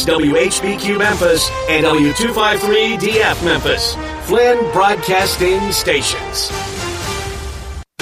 [0.00, 3.94] That's WHBQ Memphis and W253DF Memphis.
[4.26, 6.50] Flinn Broadcasting Stations.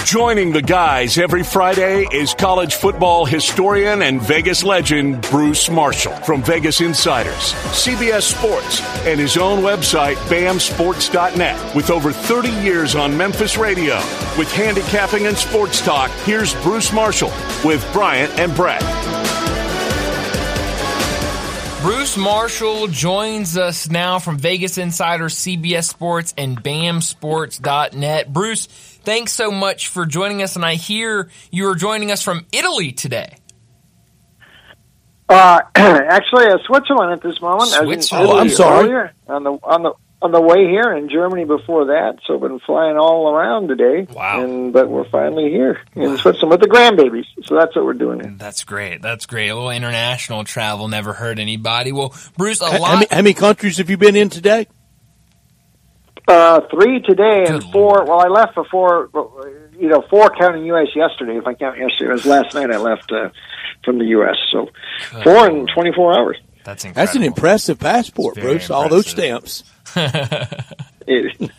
[0.05, 6.43] Joining the guys every Friday is college football historian and Vegas legend Bruce Marshall from
[6.43, 11.77] Vegas Insiders, CBS Sports, and his own website, bamsports.net.
[11.77, 13.97] With over 30 years on Memphis radio,
[14.39, 17.33] with handicapping and sports talk, here's Bruce Marshall
[17.65, 18.83] with Bryant and Brett.
[21.81, 28.33] Bruce Marshall joins us now from Vegas Insider, CBS Sports, and BAMSports.net.
[28.33, 30.57] Bruce, thanks so much for joining us.
[30.57, 33.37] And I hear you are joining us from Italy today.
[35.29, 37.71] Uh, actually, uh, Switzerland at this moment.
[37.71, 38.29] Switzerland.
[38.29, 38.85] Oh, I'm sorry.
[38.87, 42.19] Earlier, on the on the on the way here in Germany before that.
[42.27, 44.07] So I've been flying all around today.
[44.13, 44.43] Wow.
[44.43, 47.27] And but we're finally here in Switzerland with the grandbabies.
[47.47, 48.21] So that's what we're doing.
[48.21, 48.35] Here.
[48.37, 49.01] That's great.
[49.01, 49.49] That's great.
[49.49, 51.93] A little international travel never hurt anybody.
[51.93, 52.89] Well, Bruce, a How, lot.
[52.89, 54.67] how many, how many countries have you been in today?
[56.27, 58.05] Uh, three today and four.
[58.05, 58.09] Lord.
[58.09, 59.09] Well, I left before.
[59.79, 60.89] You know, four counting U.S.
[60.97, 61.39] yesterday.
[61.39, 62.71] If I count yesterday, it was last night.
[62.73, 63.31] I left uh,
[63.85, 64.37] from the U.S.
[64.51, 64.69] So
[65.23, 66.37] four in twenty four hours.
[66.69, 67.07] That's incredible.
[67.07, 68.69] That's an impressive passport, Bruce.
[68.69, 69.65] All those stamps.
[71.09, 71.51] It,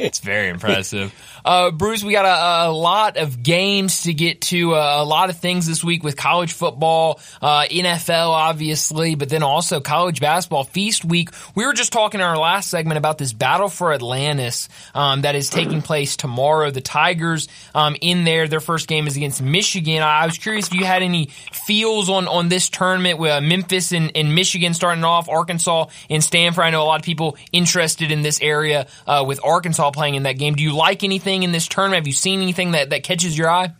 [0.00, 1.14] It's very impressive.
[1.44, 5.30] Uh, Bruce, we got a, a lot of games to get to, uh, a lot
[5.30, 10.64] of things this week with college football, uh, NFL, obviously, but then also college basketball
[10.64, 11.30] feast week.
[11.54, 15.34] We were just talking in our last segment about this battle for Atlantis, um, that
[15.34, 16.70] is taking place tomorrow.
[16.70, 20.02] The Tigers, um, in there, their first game is against Michigan.
[20.02, 23.40] I, I was curious if you had any feels on, on this tournament with uh,
[23.40, 26.64] Memphis and, and Michigan starting off, Arkansas and Stanford.
[26.64, 30.24] I know a lot of people interested in this area, uh, with Arkansas playing in
[30.24, 30.54] that game.
[30.54, 32.00] Do you like anything in this tournament?
[32.00, 33.72] Have you seen anything that, that catches your eye?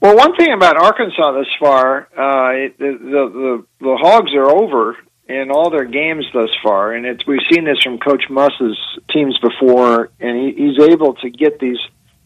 [0.00, 4.48] Well, one thing about Arkansas this far, uh, it, the, the the the Hogs are
[4.48, 4.96] over
[5.28, 8.78] in all their games thus far, and it's we've seen this from Coach Muss's
[9.10, 11.78] teams before, and he, he's able to get these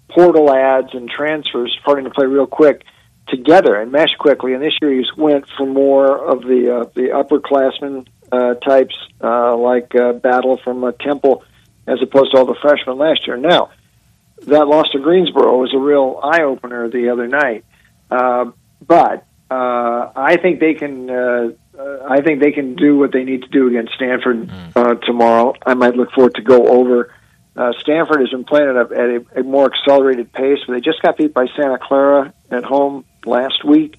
[0.09, 2.85] portal ads and transfers starting to play real quick
[3.27, 4.55] together and mesh quickly.
[4.55, 9.57] And this year he's went for more of the uh, the upperclassmen uh, types, uh,
[9.57, 11.45] like uh, Battle from uh, Temple,
[11.87, 13.37] as opposed to all the freshmen last year.
[13.37, 13.71] Now
[14.47, 17.65] that loss to Greensboro was a real eye opener the other night.
[18.11, 18.51] Uh,
[18.87, 21.11] but uh, I think they can.
[21.11, 21.49] Uh,
[21.79, 25.55] uh, I think they can do what they need to do against Stanford uh, tomorrow.
[25.67, 27.13] I might look forward to go over.
[27.57, 30.59] Uh, Stanford has been playing at, a, at a, a more accelerated pace.
[30.67, 33.99] But they just got beat by Santa Clara at home last week.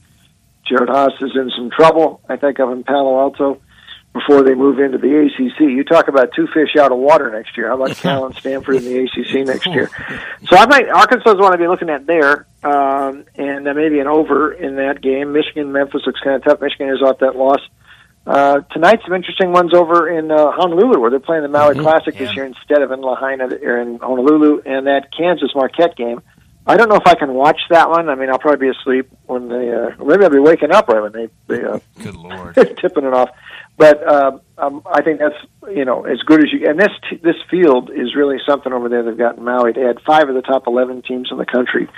[0.70, 2.22] Jerod Haase is in some trouble.
[2.30, 3.62] I think up in Palo Alto
[4.16, 5.60] before they move into the ACC.
[5.60, 7.68] You talk about two fish out of water next year.
[7.68, 9.90] How about Cal and Stanford in the ACC next year?
[10.48, 14.00] So I might Arkansas is one to be looking at there, um, and uh, maybe
[14.00, 15.34] an over in that game.
[15.34, 16.62] Michigan, Memphis looks kind of tough.
[16.62, 17.60] Michigan is off that loss.
[18.26, 22.16] Uh, tonight, some interesting ones over in uh, Honolulu, where they're playing the Maui Classic
[22.18, 26.22] this year instead of in Lahaina or in Honolulu, and that Kansas Marquette game.
[26.68, 28.10] I don't know if I can watch that one.
[28.10, 31.02] I mean, I'll probably be asleep when they, uh, maybe I'll be waking up right
[31.02, 32.56] when they, they uh, Good Lord.
[32.82, 33.30] tipping it off.
[33.78, 35.36] But uh, um, I think that's
[35.70, 36.68] you know as good as you.
[36.68, 39.04] And this t- this field is really something over there.
[39.04, 39.74] They've got in Maui.
[39.74, 41.90] They had five of the top eleven teams in the country,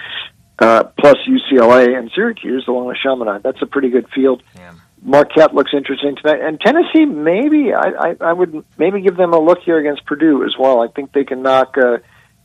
[0.59, 3.43] uh, plus UCLA and Syracuse along with Chaminade.
[3.43, 4.41] That's a pretty good field.
[4.55, 4.73] Yeah.
[5.03, 9.39] Marquette looks interesting tonight, and Tennessee maybe I, I, I would maybe give them a
[9.39, 10.81] look here against Purdue as well.
[10.81, 11.97] I think they can knock uh,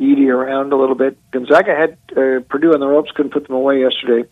[0.02, 1.16] Edey around a little bit.
[1.30, 4.28] Gonzaga had uh, Purdue on the ropes, couldn't put them away yesterday.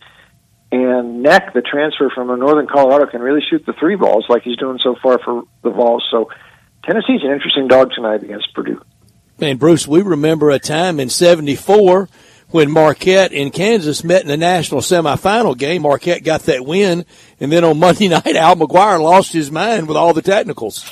[0.71, 4.57] And Knecht, the transfer from Northern Colorado, can really shoot the three balls like he's
[4.57, 6.07] doing so far for the Vols.
[6.09, 6.29] So
[6.83, 8.81] Tennessee's an interesting dog tonight against Purdue.
[9.39, 12.07] Man, Bruce, we remember a time in 74
[12.49, 15.81] when Marquette and Kansas met in the national semifinal game.
[15.81, 17.05] Marquette got that win,
[17.39, 20.89] and then on Monday night, Al McGuire lost his mind with all the technicals.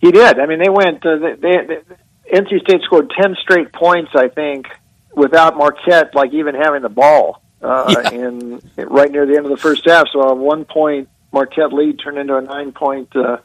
[0.00, 0.40] He did.
[0.40, 1.06] I mean, they went.
[1.06, 1.94] Uh, they, they, they,
[2.30, 4.66] NC State scored ten straight points, I think,
[5.14, 7.42] without Marquette like even having the ball.
[7.62, 8.10] Uh, Yeah.
[8.10, 11.98] in right near the end of the first half, so a one point Marquette lead
[12.02, 13.36] turned into a nine point uh,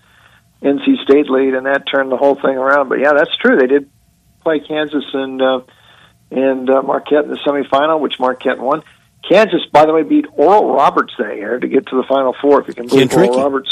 [0.63, 2.89] NC State lead, and that turned the whole thing around.
[2.89, 3.57] But yeah, that's true.
[3.57, 3.89] They did
[4.41, 5.59] play Kansas and uh,
[6.31, 8.81] and uh, Marquette in the semifinal, which Marquette won.
[9.29, 12.61] Kansas, by the way, beat Oral Roberts that year to get to the Final Four.
[12.61, 13.69] If you can believe Oral Roberts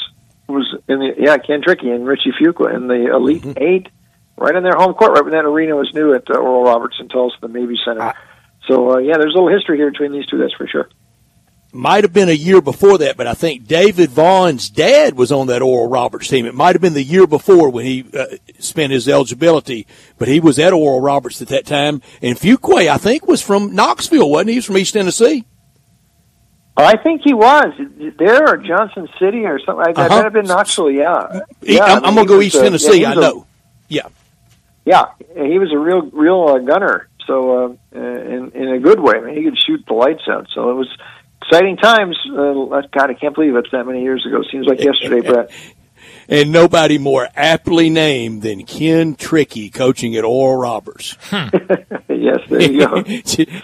[0.48, 3.64] was in the yeah Ken Trickey and Richie Fuqua in the Elite Mm-hmm.
[3.64, 3.88] Eight,
[4.38, 6.98] right in their home court, right when that arena was new at uh, Oral Roberts
[7.00, 8.14] in Tulsa, the Mabee Center.
[8.68, 10.38] so uh, yeah, there's a little history here between these two.
[10.38, 10.90] That's for sure.
[11.72, 15.48] Might have been a year before that, but I think David Vaughn's dad was on
[15.48, 16.46] that Oral Roberts team.
[16.46, 18.28] It might have been the year before when he uh,
[18.60, 19.86] spent his eligibility,
[20.18, 22.02] but he was at Oral Roberts at that time.
[22.22, 24.54] And Fuqua, I think, was from Knoxville, wasn't he?
[24.54, 25.44] He was from East Tennessee.
[26.78, 27.74] I think he was
[28.18, 29.94] there or Johnson City or something.
[29.94, 30.10] That Uh-huh.
[30.16, 30.92] might have been Knoxville.
[30.92, 31.84] Yeah, yeah.
[31.84, 33.02] I'm, I mean, I'm gonna go East uh, Tennessee.
[33.02, 33.46] yeah, I was a- know.
[33.90, 34.08] Yeah.
[34.86, 35.06] Yeah,
[35.36, 37.10] he was a real, real uh, gunner.
[37.28, 39.16] So, uh, in in a good way.
[39.18, 40.48] I mean, he could shoot the lights out.
[40.54, 40.96] So it was
[41.42, 42.18] exciting times.
[42.32, 44.44] Uh, God, I can't believe it's that many years ago.
[44.52, 45.52] Seems like yesterday, Brett.
[46.28, 51.16] And nobody more aptly named than Ken Trickey coaching at Oral Roberts.
[51.32, 53.04] yes, there you go.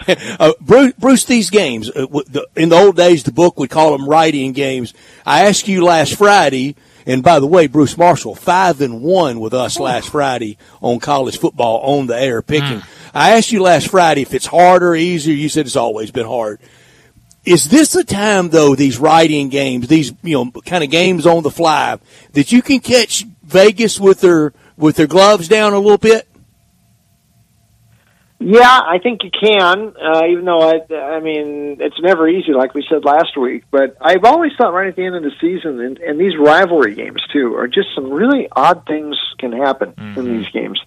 [0.38, 3.70] uh, Bruce, Bruce, these games, uh, w- the, in the old days, the book would
[3.70, 4.94] call them writing games.
[5.26, 6.76] I asked you last Friday,
[7.06, 11.38] and by the way, Bruce Marshall, five and one with us last Friday on college
[11.38, 12.80] football on the air picking.
[12.80, 12.88] Hmm.
[13.14, 15.34] I asked you last Friday if it's harder or easier.
[15.34, 16.60] You said it's always been hard.
[17.44, 21.42] Is this a time though, these writing games, these, you know, kind of games on
[21.42, 21.98] the fly,
[22.32, 26.28] that you can catch Vegas with their, with their gloves down a little bit?
[28.44, 29.94] Yeah, I think you can.
[29.96, 33.64] Uh, even though I, I mean, it's never easy, like we said last week.
[33.70, 36.94] But I've always thought right at the end of the season, and, and these rivalry
[36.94, 40.80] games too, are just some really odd things can happen in these games.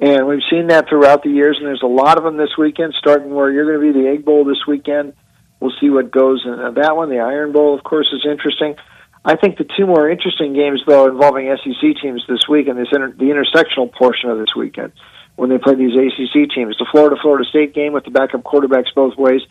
[0.00, 2.94] And we've seen that throughout the years, and there's a lot of them this weekend.
[2.98, 5.14] Starting where you're going to be the Egg Bowl this weekend.
[5.60, 7.08] We'll see what goes in uh, that one.
[7.08, 8.76] The Iron Bowl, of course, is interesting.
[9.24, 12.88] I think the two more interesting games, though, involving SEC teams this week and this
[12.92, 14.92] inter- the intersectional portion of this weekend
[15.36, 16.76] when they play these ACC teams.
[16.78, 19.42] The Florida Florida State game with the backup quarterbacks both ways,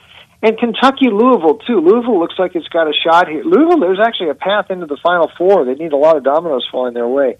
[0.41, 1.79] and Kentucky Louisville too.
[1.79, 3.43] Louisville looks like it's got a shot here.
[3.43, 5.65] Louisville, there's actually a path into the Final Four.
[5.65, 7.37] They need a lot of dominoes falling their way,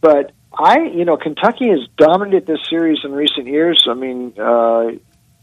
[0.00, 3.86] but I, you know, Kentucky has dominated this series in recent years.
[3.88, 4.90] I mean, uh,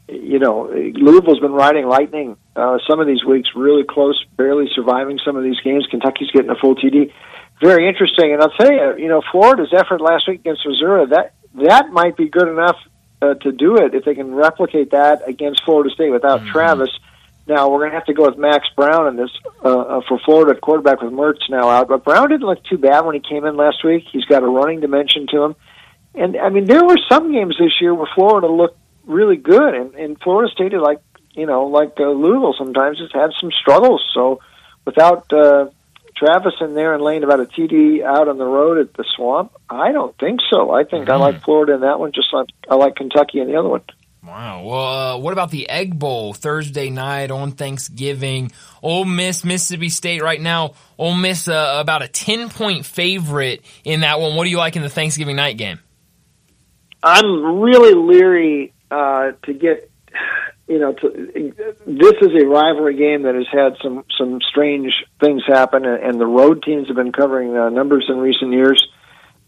[0.07, 5.19] you know, Louisville's been riding lightning uh, some of these weeks, really close, barely surviving
[5.25, 5.88] some of these games.
[5.89, 7.12] Kentucky's getting a full TD.
[7.62, 11.33] Very interesting, and I'll tell you, you know, Florida's effort last week against Missouri that
[11.63, 12.77] that might be good enough
[13.21, 16.89] uh, to do it if they can replicate that against Florida State without Travis.
[17.47, 19.29] Now we're going to have to go with Max Brown in this
[19.63, 23.05] uh, uh, for Florida quarterback with Mertz now out, but Brown didn't look too bad
[23.05, 24.03] when he came in last week.
[24.11, 25.55] He's got a running dimension to him,
[26.15, 29.93] and I mean there were some games this year where Florida looked really good, and,
[29.93, 31.01] and Florida State like
[31.35, 34.03] you know like uh, Louisville sometimes has had some struggles.
[34.15, 34.39] So
[34.83, 35.69] without uh,
[36.17, 39.51] Travis in there and Lane about a TD out on the road at the Swamp,
[39.69, 40.71] I don't think so.
[40.71, 43.57] I think I like Florida in that one, just like I like Kentucky in the
[43.57, 43.81] other one.
[44.25, 44.63] Wow.
[44.63, 48.51] Well, uh, what about the Egg Bowl Thursday night on Thanksgiving?
[48.81, 50.73] Ole Miss, Mississippi State right now.
[50.97, 54.35] Ole Miss uh, about a 10 point favorite in that one.
[54.35, 55.79] What do you like in the Thanksgiving night game?
[57.03, 59.91] I'm really leery uh, to get,
[60.67, 61.53] you know, to,
[61.85, 66.25] this is a rivalry game that has had some some strange things happen, and, the
[66.25, 68.88] road teams have been covering uh, numbers in recent years.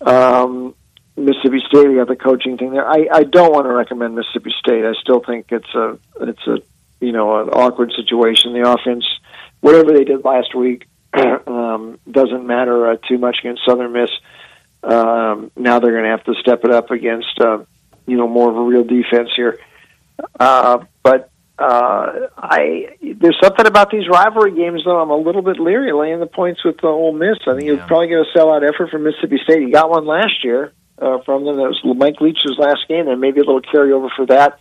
[0.01, 0.75] Um,
[1.15, 2.87] Mississippi State, we got the coaching thing there.
[2.87, 4.85] I, I don't want to recommend Mississippi State.
[4.85, 6.59] I still think it's a it's a
[6.99, 8.53] you know an awkward situation.
[8.53, 9.05] The offense,
[9.59, 14.11] whatever they did last week, um, doesn't matter uh, too much against Southern Miss.
[14.83, 17.63] Um, now they're going to have to step it up against uh,
[18.05, 19.57] you know more of a real defense here.
[19.59, 19.63] Uh,
[20.39, 21.29] but
[21.59, 24.99] uh, I there's something about these rivalry games though.
[24.99, 27.37] I'm a little bit leery laying the points with the Ole Miss.
[27.47, 27.73] I think Yeah.
[27.73, 29.61] you're probably going to sell out effort from Mississippi State.
[29.61, 31.57] You got one last year uh, from them.
[31.57, 34.59] That was Mike Leach's last game, and maybe a little carryover for that.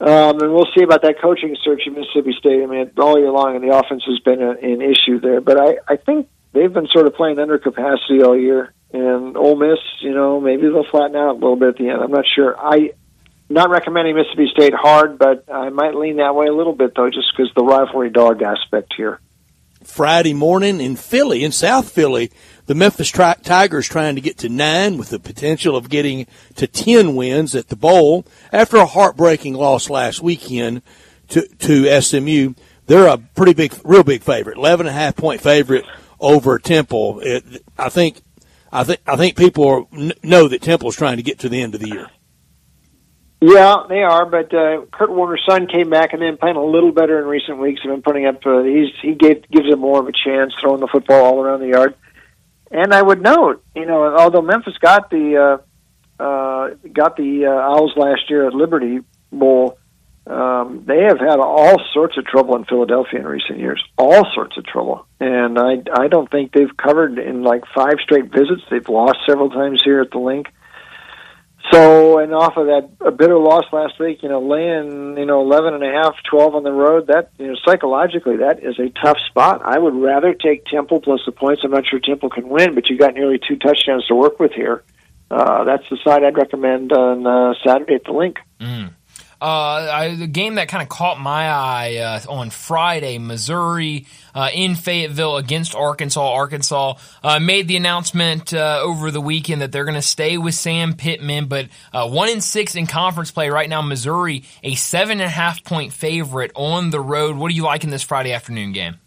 [0.00, 2.60] Um, and we'll see about that coaching search at Mississippi State.
[2.62, 5.40] I mean, all year long, and the offense has been a, an issue there.
[5.40, 8.72] But I, I think they've been sort of playing under capacity all year.
[8.92, 12.02] And Ole Miss, you know, maybe they'll flatten out a little bit at the end.
[12.02, 12.56] I'm not sure.
[12.58, 12.92] I
[13.52, 17.10] not recommending Mississippi State hard, but I might lean that way a little bit though,
[17.10, 19.20] just because the rivalry dog aspect here.
[19.84, 22.30] Friday morning in Philly, in South Philly,
[22.66, 26.66] the Memphis tri- Tigers trying to get to nine with the potential of getting to
[26.66, 30.82] 10 wins at the bowl after a heartbreaking loss last weekend
[31.28, 32.54] to, to SMU.
[32.86, 35.84] They're a pretty big, real big favorite, 11 and a half point favorite
[36.20, 37.20] over Temple.
[37.20, 38.22] It, I think,
[38.70, 41.74] I think, I think people are, know that Temple's trying to get to the end
[41.74, 42.10] of the year.
[43.42, 44.24] Yeah, they are.
[44.24, 47.58] But uh, Kurt Warner's son came back and been playing a little better in recent
[47.58, 47.80] weeks.
[47.82, 48.46] Have been putting up.
[48.46, 51.58] Uh, he's he gave, gives them more of a chance throwing the football all around
[51.58, 51.96] the yard.
[52.70, 55.60] And I would note, you know, although Memphis got the
[56.20, 59.00] uh, uh, got the uh, Owls last year at Liberty
[59.32, 59.76] Bowl,
[60.24, 63.82] um, they have had all sorts of trouble in Philadelphia in recent years.
[63.98, 68.30] All sorts of trouble, and I I don't think they've covered in like five straight
[68.30, 68.62] visits.
[68.70, 70.46] They've lost several times here at the link.
[71.70, 75.40] So, and off of that a bitter loss last week, you know, laying, you know,
[75.40, 78.90] eleven and a half, twelve on the road, that, you know, psychologically, that is a
[79.00, 79.62] tough spot.
[79.64, 81.62] I would rather take Temple plus the points.
[81.64, 84.52] I'm not sure Temple can win, but you got nearly two touchdowns to work with
[84.52, 84.82] here.
[85.30, 88.38] Uh, that's the side I'd recommend on uh, Saturday at the link.
[89.42, 94.74] Uh, the game that kind of caught my eye uh, on Friday, Missouri uh, in
[94.74, 96.32] Fayetteville against Arkansas.
[96.32, 100.54] Arkansas uh, made the announcement uh, over the weekend that they're going to stay with
[100.54, 103.82] Sam Pittman, but uh, one in six in conference play right now.
[103.82, 107.36] Missouri a seven and a half point favorite on the road.
[107.36, 108.98] What do you like in this Friday afternoon game?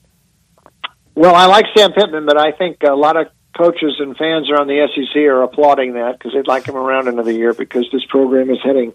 [1.15, 3.27] Well, I like Sam Pittman, but I think a lot of
[3.57, 7.31] coaches and fans around the SEC are applauding that because they'd like him around another
[7.31, 8.93] year because this program is heading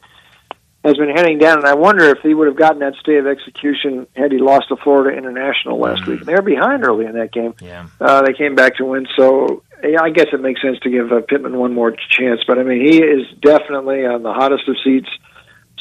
[0.85, 1.59] has been heading down.
[1.59, 4.69] And I wonder if he would have gotten that stay of execution had he lost
[4.69, 6.13] to Florida International last mm-hmm.
[6.13, 6.25] week.
[6.25, 7.55] They were behind early in that game.
[7.61, 7.87] Yeah.
[8.01, 9.07] Uh, they came back to win.
[9.17, 12.41] So yeah, I guess it makes sense to give uh, Pittman one more chance.
[12.47, 15.09] But I mean, he is definitely on the hottest of seats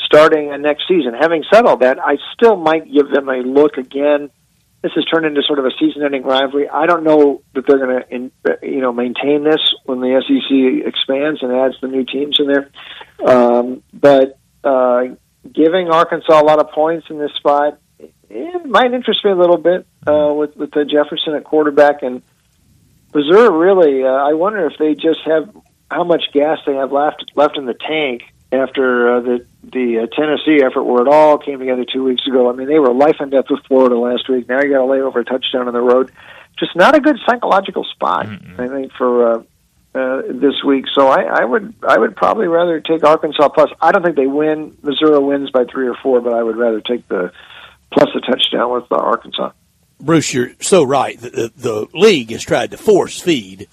[0.06, 1.14] starting next season.
[1.14, 4.32] Having said all that, I still might give them a look again
[4.82, 6.70] this has turned into sort of a season-ending rivalry.
[6.70, 11.44] I don't know that they're going to, you know, maintain this when the SEC expands
[11.44, 12.72] and adds the new teams in there.
[13.26, 15.04] Um, but uh,
[15.52, 17.80] giving Arkansas a lot of points in this spot
[18.30, 22.22] it might interest me a little bit uh, with with the Jefferson at quarterback and
[23.14, 23.58] Missouri.
[23.58, 25.50] Really, uh, I wonder if they just have
[25.90, 30.08] how much gas they have left left in the tank after uh, the the uh,
[30.16, 32.50] Tennessee effort, where it all came together two weeks ago.
[32.50, 34.48] I mean, they were life and death with Florida last week.
[34.48, 36.12] Now you got to lay over a touchdown on the road.
[36.60, 38.62] Just not a good psychological spot, mm-hmm.
[38.62, 39.44] I think, for uh,
[40.00, 40.86] uh, this week.
[40.96, 43.70] So I, I would I would probably rather take Arkansas plus.
[43.82, 44.78] I don't think they win.
[44.82, 47.32] Missouri wins by three or four, but I would rather take the
[47.92, 49.52] plus a touchdown with uh, Arkansas.
[50.00, 51.20] Bruce, you're so right.
[51.20, 53.68] The, the, the league has tried to force feed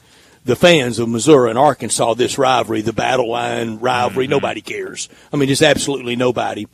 [0.44, 4.26] the fans of Missouri and Arkansas this rivalry, the battle line rivalry.
[4.26, 4.30] Mm-hmm.
[4.30, 5.08] Nobody cares.
[5.32, 6.66] I mean, just absolutely nobody.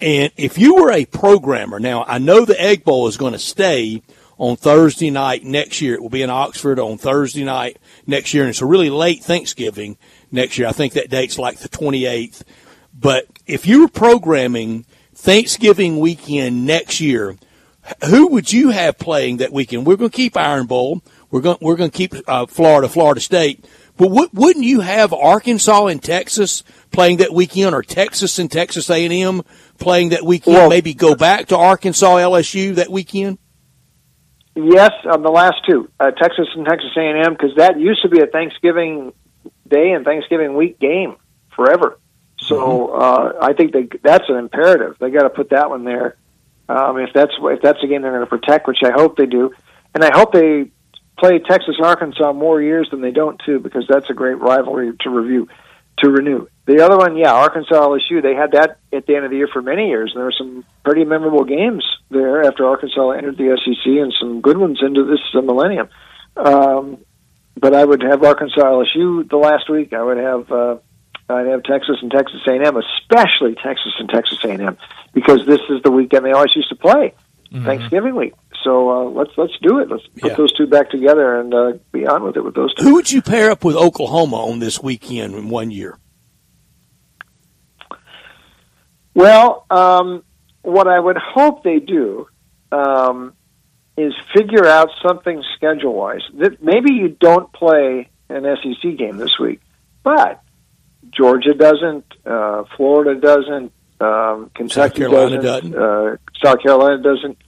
[0.00, 3.38] And if you were a programmer, now I know the Egg Bowl is going to
[3.38, 4.02] stay
[4.40, 5.94] on Thursday night next year.
[5.94, 9.22] It will be in Oxford on Thursday night next year, and it's a really late
[9.22, 9.98] Thanksgiving
[10.32, 10.66] next year.
[10.66, 12.42] I think that date's like the 28th.
[12.98, 17.36] But if you were programming Thanksgiving weekend next year,
[18.06, 19.86] who would you have playing that weekend?
[19.86, 21.02] We're going to keep Iron Bowl.
[21.30, 23.66] We're going we're going to keep uh, Florida, Florida State.
[23.98, 28.88] But w- wouldn't you have Arkansas and Texas playing that weekend, or Texas and Texas
[28.88, 29.42] A and M
[29.78, 30.56] playing that weekend?
[30.56, 33.38] Well, maybe go back to Arkansas, LSU that weekend.
[34.54, 38.02] Yes, on the last two, uh, Texas and Texas A and M, because that used
[38.02, 39.12] to be a Thanksgiving
[39.68, 41.16] Day and Thanksgiving week game
[41.54, 41.98] forever.
[42.38, 43.02] So mm-hmm.
[43.02, 44.96] uh, I think they, that's an imperative.
[44.98, 46.16] They got to put that one there.
[46.68, 49.26] Um, if that's if that's a game they're going to protect, which I hope they
[49.26, 49.52] do,
[49.94, 50.70] and I hope they
[51.18, 55.10] play Texas Arkansas more years than they don't too, because that's a great rivalry to
[55.10, 55.48] review
[55.98, 56.46] to renew.
[56.70, 58.22] The other one, yeah, Arkansas LSU.
[58.22, 60.34] They had that at the end of the year for many years, and there were
[60.38, 65.04] some pretty memorable games there after Arkansas entered the SEC, and some good ones into
[65.04, 65.88] this uh, millennium.
[66.36, 66.98] Um,
[67.56, 69.92] but I would have Arkansas LSU the last week.
[69.92, 70.76] I would have uh,
[71.28, 74.78] I'd have Texas and Texas A&M, especially Texas and Texas A&M,
[75.12, 77.14] because this is the weekend they always used to play,
[77.50, 77.64] mm-hmm.
[77.64, 78.34] Thanksgiving week.
[78.62, 79.90] So uh, let's let's do it.
[79.90, 80.36] Let's put yeah.
[80.36, 82.84] those two back together and uh, be on with it with those two.
[82.84, 85.98] Who would you pair up with Oklahoma on this weekend in one year?
[89.14, 90.24] Well, um,
[90.62, 92.28] what I would hope they do
[92.72, 93.34] um,
[93.96, 96.22] is figure out something schedule wise.
[96.38, 99.60] That maybe you don't play an SEC game this week,
[100.02, 100.42] but
[101.10, 105.74] Georgia doesn't, uh, Florida doesn't, um, Kentucky doesn't, doesn't.
[105.74, 107.38] Uh, South Carolina doesn't.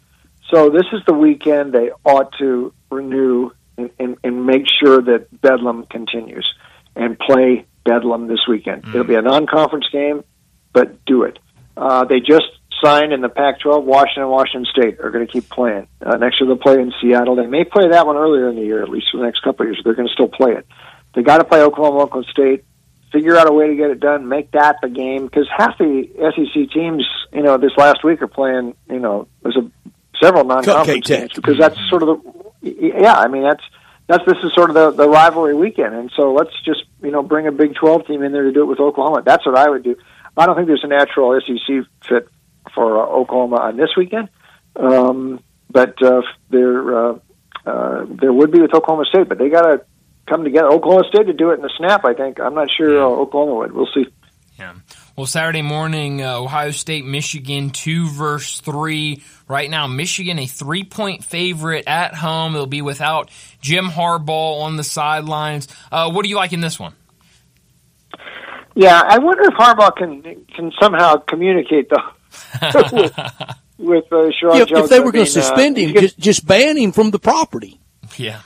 [0.52, 5.28] So this is the weekend they ought to renew and, and, and make sure that
[5.40, 6.52] Bedlam continues
[6.95, 8.83] and play Bedlam this weekend.
[8.83, 8.88] Mm.
[8.90, 10.25] It'll be a non-conference game,
[10.73, 11.38] but do it.
[11.76, 12.46] Uh, they just
[12.82, 13.84] signed in the Pac-12.
[13.84, 15.86] Washington and Washington State are going to keep playing.
[16.04, 17.36] Uh, next year they'll play in Seattle.
[17.36, 19.64] They may play that one earlier in the year, at least for the next couple
[19.64, 19.80] of years.
[19.84, 20.66] They're going to still play it.
[21.14, 22.64] They got to play Oklahoma, Oklahoma State.
[23.12, 24.26] Figure out a way to get it done.
[24.26, 28.26] Make that the game because half the SEC teams, you know, this last week are
[28.26, 28.74] playing.
[28.88, 29.70] You know, there's a
[30.22, 33.14] several non-conference games because that's sort of the yeah.
[33.14, 33.62] I mean that's
[34.06, 37.22] that's this is sort of the the rivalry weekend, and so let's just you know
[37.22, 39.22] bring a Big Twelve team in there to do it with Oklahoma.
[39.24, 39.96] That's what I would do.
[40.36, 42.28] I don't think there's a natural SEC fit
[42.74, 44.28] for uh, Oklahoma on this weekend,
[44.76, 47.18] um, but uh, there uh,
[47.66, 49.84] uh, there would be with Oklahoma State, but they got to
[50.26, 50.68] come together.
[50.68, 52.04] Oklahoma State to do it in the snap.
[52.04, 53.72] I think I'm not sure uh, Oklahoma would.
[53.72, 54.06] We'll see.
[54.58, 54.74] Yeah.
[55.16, 59.22] Well, Saturday morning, uh, Ohio State, Michigan, two verse three.
[59.48, 62.54] Right now, Michigan a three point favorite at home.
[62.54, 65.68] They'll be without Jim Harbaugh on the sidelines.
[65.90, 66.94] Uh, what do you like in this one?
[68.74, 70.22] Yeah, I wonder if Harbaugh can
[70.54, 73.12] can somehow communicate though with,
[73.78, 74.84] with uh, Sherrod yeah, Jones.
[74.84, 77.80] If they were going to uh, suspend him, just just ban him from the property.
[78.16, 78.40] Yeah.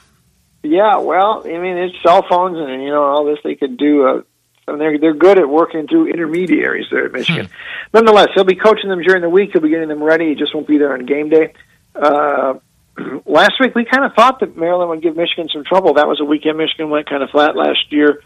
[0.62, 3.38] Yeah, well, I mean, it's cell phones and you know all this.
[3.44, 4.24] They could do a
[4.68, 7.48] and they're they're good at working through intermediaries there at Michigan.
[7.94, 9.50] Nonetheless, he'll be coaching them during the week.
[9.52, 10.30] He'll be getting them ready.
[10.30, 11.52] He just won't be there on game day.
[11.94, 12.54] Uh,
[13.26, 15.94] last week, we kind of thought that Maryland would give Michigan some trouble.
[15.94, 18.22] That was a weekend Michigan went kind of flat last year.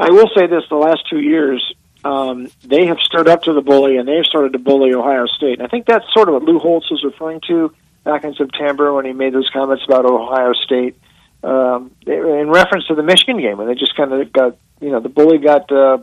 [0.00, 3.60] I will say this: the last two years, um, they have stood up to the
[3.60, 5.58] bully, and they've started to bully Ohio State.
[5.58, 8.94] And I think that's sort of what Lou Holtz was referring to back in September
[8.94, 10.96] when he made those comments about Ohio State
[11.42, 15.00] um, in reference to the Michigan game, when they just kind of got, you know,
[15.00, 15.98] the bully got uh,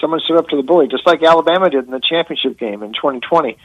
[0.00, 2.92] someone stood up to the bully, just like Alabama did in the championship game in
[2.92, 3.56] 2020.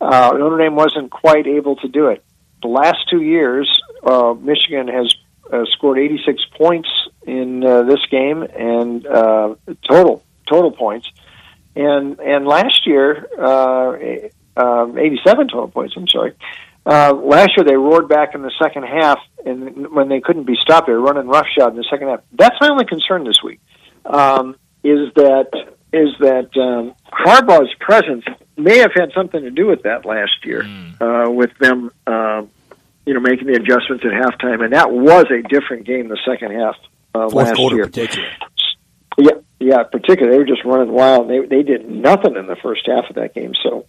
[0.00, 2.24] Uh, Notre Dame wasn't quite able to do it.
[2.62, 5.14] The last two years, uh, Michigan has
[5.52, 6.88] uh, scored 86 points
[7.26, 9.54] in uh, this game and uh,
[9.88, 11.10] total total points,
[11.76, 13.96] and and last year, uh,
[14.56, 15.94] um, 87 total points.
[15.96, 16.34] I'm sorry.
[16.86, 20.56] Uh, last year they roared back in the second half, and when they couldn't be
[20.62, 22.20] stopped, they were running roughshod in the second half.
[22.32, 23.60] That's my only concern this week.
[24.06, 25.50] Um, is that
[25.92, 28.24] is that um, Harbaugh's presence
[28.56, 31.00] may have had something to do with that last year, mm.
[31.00, 32.42] uh, with them, uh,
[33.06, 36.52] you know, making the adjustments at halftime, and that was a different game the second
[36.52, 36.76] half
[37.14, 37.86] uh, last year.
[37.86, 38.32] Particularly.
[39.18, 41.28] Yeah, yeah, particularly they were just running wild.
[41.28, 43.86] They they did nothing in the first half of that game, so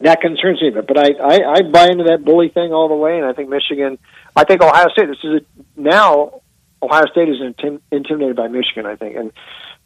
[0.00, 0.70] that concerns me.
[0.70, 3.48] But I, I, I buy into that bully thing all the way, and I think
[3.48, 3.98] Michigan.
[4.34, 5.08] I think Ohio State.
[5.08, 6.42] This is a, now
[6.82, 8.84] Ohio State is intim- intimidated by Michigan.
[8.84, 9.32] I think, and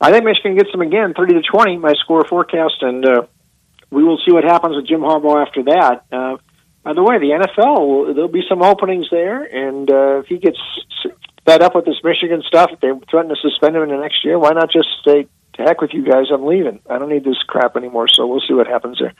[0.00, 1.76] I think Michigan gets them again, thirty to twenty.
[1.76, 3.22] My score forecast, and uh,
[3.90, 6.04] we will see what happens with Jim Harbaugh after that.
[6.10, 6.16] Uh,
[6.82, 10.58] by the way, the NFL there'll be some openings there, and uh, if he gets
[11.44, 14.38] fed up with this Michigan stuff, they threaten to suspend him in the next year,
[14.38, 16.80] why not just say, "To heck with you guys, I'm leaving.
[16.88, 19.14] I don't need this crap anymore." So we'll see what happens there.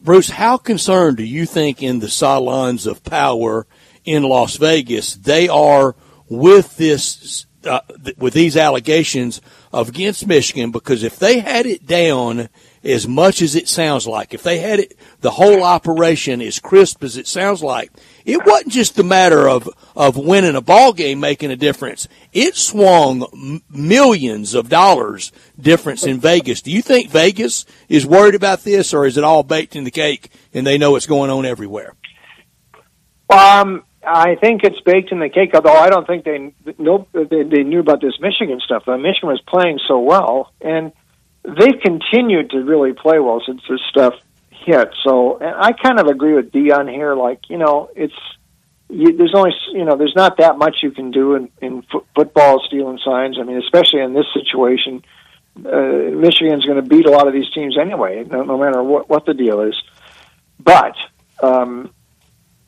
[0.00, 3.66] Bruce, how concerned do you think in the salons of power
[4.04, 5.96] in Las Vegas they are
[6.28, 7.80] with this uh,
[8.18, 9.40] with these allegations
[9.72, 10.72] against Michigan?
[10.72, 12.48] Because if they had it down
[12.86, 17.02] as much as it sounds like, if they had it, the whole operation as crisp
[17.02, 17.90] as it sounds like,
[18.24, 22.08] it wasn't just a matter of, of winning a ball game making a difference.
[22.32, 26.62] It swung millions of dollars difference in Vegas.
[26.62, 29.90] Do you think Vegas is worried about this or is it all baked in the
[29.90, 31.94] cake and they know what's going on everywhere?
[33.28, 35.50] Um, I think it's baked in the cake.
[35.54, 38.84] Although I don't think they know they, they knew about this Michigan stuff.
[38.86, 40.92] But Michigan was playing so well, and
[41.46, 44.14] they've continued to really play well since this stuff
[44.50, 44.90] hit.
[45.04, 47.14] So and I kind of agree with Deion here.
[47.14, 48.14] Like you know, it's
[48.88, 52.02] you, there's only you know there's not that much you can do in, in f-
[52.14, 53.38] football stealing signs.
[53.40, 55.04] I mean, especially in this situation,
[55.64, 59.08] uh, Michigan's going to beat a lot of these teams anyway, no, no matter what
[59.08, 59.80] what the deal is.
[60.58, 60.96] But
[61.40, 61.92] um,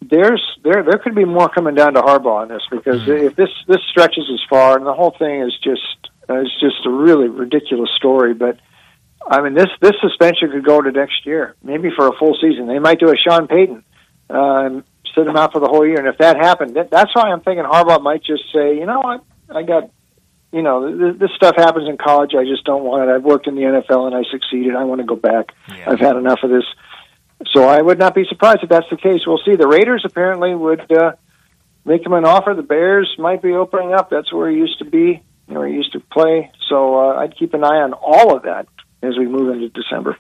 [0.01, 3.27] there's there there could be more coming down to Harbaugh on this because mm-hmm.
[3.27, 6.87] if this this stretches as far and the whole thing is just uh, is just
[6.87, 8.61] a really ridiculous story, but
[9.27, 12.67] I mean, this this suspension could go to next year, maybe for a full season.
[12.67, 13.85] They might do a Sean Payton,
[14.31, 14.81] uh,
[15.15, 15.99] sit him out for the whole year.
[15.99, 19.01] And if that happened, that, that's why I'm thinking Harbaugh might just say, you know
[19.01, 19.91] what, I got,
[20.53, 22.33] you know, this, this stuff happens in college.
[22.39, 23.13] I just don't want it.
[23.13, 24.75] I've worked in the NFL and I succeeded.
[24.75, 25.53] I want to go back.
[25.69, 25.91] Yeah.
[25.91, 26.65] I've had enough of this.
[27.53, 29.21] So I would not be surprised if that's the case.
[29.27, 29.57] We'll see.
[29.57, 31.13] The Raiders apparently would uh,
[31.85, 32.55] make him an offer.
[32.55, 34.11] The Bears might be opening up.
[34.11, 36.51] That's where he used to be, you know, where he used to play.
[36.69, 38.67] So uh, I'd keep an eye on all of that
[39.03, 40.17] as we move into December.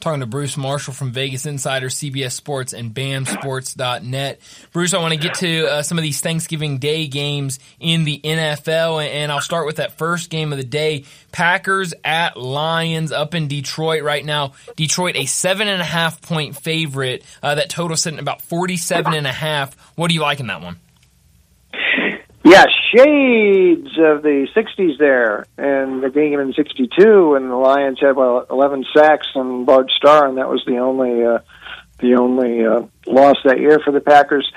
[0.00, 4.40] Talking to Bruce Marshall from Vegas Insider, CBS Sports, and BAMSports.net.
[4.72, 8.20] Bruce, I want to get to uh, some of these Thanksgiving Day games in the
[8.22, 11.04] NFL, and I'll start with that first game of the day.
[11.32, 14.52] Packers at Lions up in Detroit right now.
[14.76, 17.24] Detroit, a seven and a half point favorite.
[17.42, 19.74] Uh, that total sitting about 47 and a half.
[19.96, 20.76] What do you like in that one?
[22.48, 28.16] Yeah, shades of the '60s there, and the game in '62, and the Lions had
[28.16, 31.40] well 11 sacks and Bart Starr, and that was the only uh,
[31.98, 34.50] the only uh, loss that year for the Packers.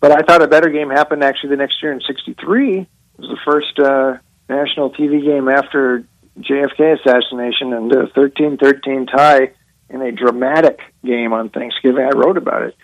[0.00, 2.78] But I thought a better game happened actually the next year in '63.
[2.78, 2.88] It
[3.18, 4.16] was the first uh,
[4.48, 6.06] national TV game after
[6.40, 9.52] JFK assassination, and a 13-13 tie
[9.90, 12.04] in a dramatic game on Thanksgiving.
[12.04, 12.76] I wrote about it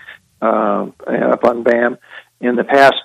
[0.43, 0.89] uh,
[1.33, 1.97] up on BAM
[2.43, 2.97] in the past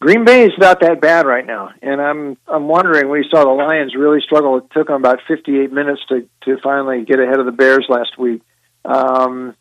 [0.00, 3.10] Green Bay is not that bad right now, and I'm I'm wondering.
[3.10, 4.56] We saw the Lions really struggle.
[4.56, 8.16] It took them about 58 minutes to to finally get ahead of the Bears last
[8.16, 8.40] week,
[8.86, 9.54] um,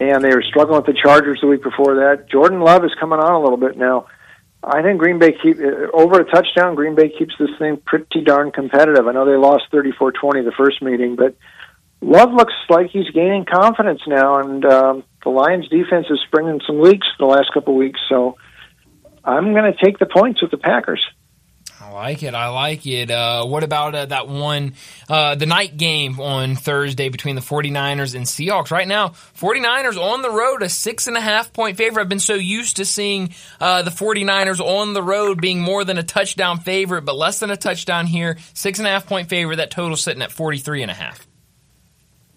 [0.00, 2.28] and they were struggling with the Chargers the week before that.
[2.28, 4.08] Jordan Love is coming on a little bit now.
[4.60, 6.74] I think Green Bay keep uh, over a touchdown.
[6.74, 9.06] Green Bay keeps this thing pretty darn competitive.
[9.06, 11.36] I know they lost 34-20 the first meeting, but
[12.00, 16.80] Love looks like he's gaining confidence now, and um, the Lions' defense is springing some
[16.80, 18.00] leaks the last couple weeks.
[18.08, 18.36] So
[19.26, 21.04] I'm going to take the points with the Packers.
[21.78, 22.34] I like it.
[22.34, 23.10] I like it.
[23.10, 24.74] Uh, what about uh, that one,
[25.08, 28.70] uh, the night game on Thursday between the 49ers and Seahawks?
[28.70, 32.02] Right now, 49ers on the road, a six and a half point favorite.
[32.02, 35.98] I've been so used to seeing uh, the 49ers on the road being more than
[35.98, 38.38] a touchdown favorite, but less than a touchdown here.
[38.54, 39.56] Six and a half point favorite.
[39.56, 41.26] That total sitting at 43 and a half.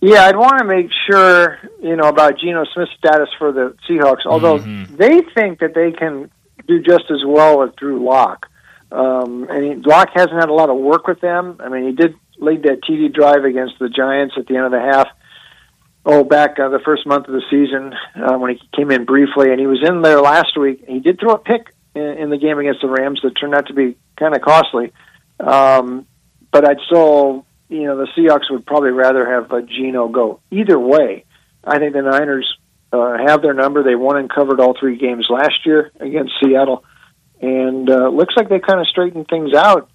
[0.02, 4.26] Yeah, I'd want to make sure, you know, about Geno Smith's status for the Seahawks,
[4.26, 4.96] although mm-hmm.
[4.96, 6.30] they think that they can
[6.68, 8.48] do just as well with Drew Lock.
[8.92, 11.58] Um, and he, Lock hasn't had a lot of work with them.
[11.60, 14.72] I mean, he did lead that TD drive against the Giants at the end of
[14.72, 15.08] the half.
[16.06, 19.52] Oh, back uh, the first month of the season uh, when he came in briefly,
[19.52, 20.86] and he was in there last week.
[20.88, 23.68] He did throw a pick in, in the game against the Rams that turned out
[23.68, 24.92] to be kind of costly.
[25.40, 26.08] Um,
[26.52, 30.40] but I'd still, you know, the Seahawks would probably rather have uh, Geno go.
[30.52, 31.26] Either way,
[31.64, 32.58] I think the Niners
[32.92, 33.84] uh, have their number.
[33.84, 36.84] They won and covered all three games last year against Seattle
[37.42, 39.90] and uh, looks like they kind of straightened things out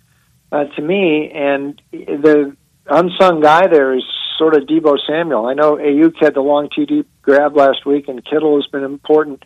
[0.50, 1.30] uh, to me.
[1.30, 4.04] And the unsung guy there is
[4.38, 5.46] sort of Deebo Samuel.
[5.46, 9.44] I know Aiyuk had the long TD grab last week, and Kittle has been important.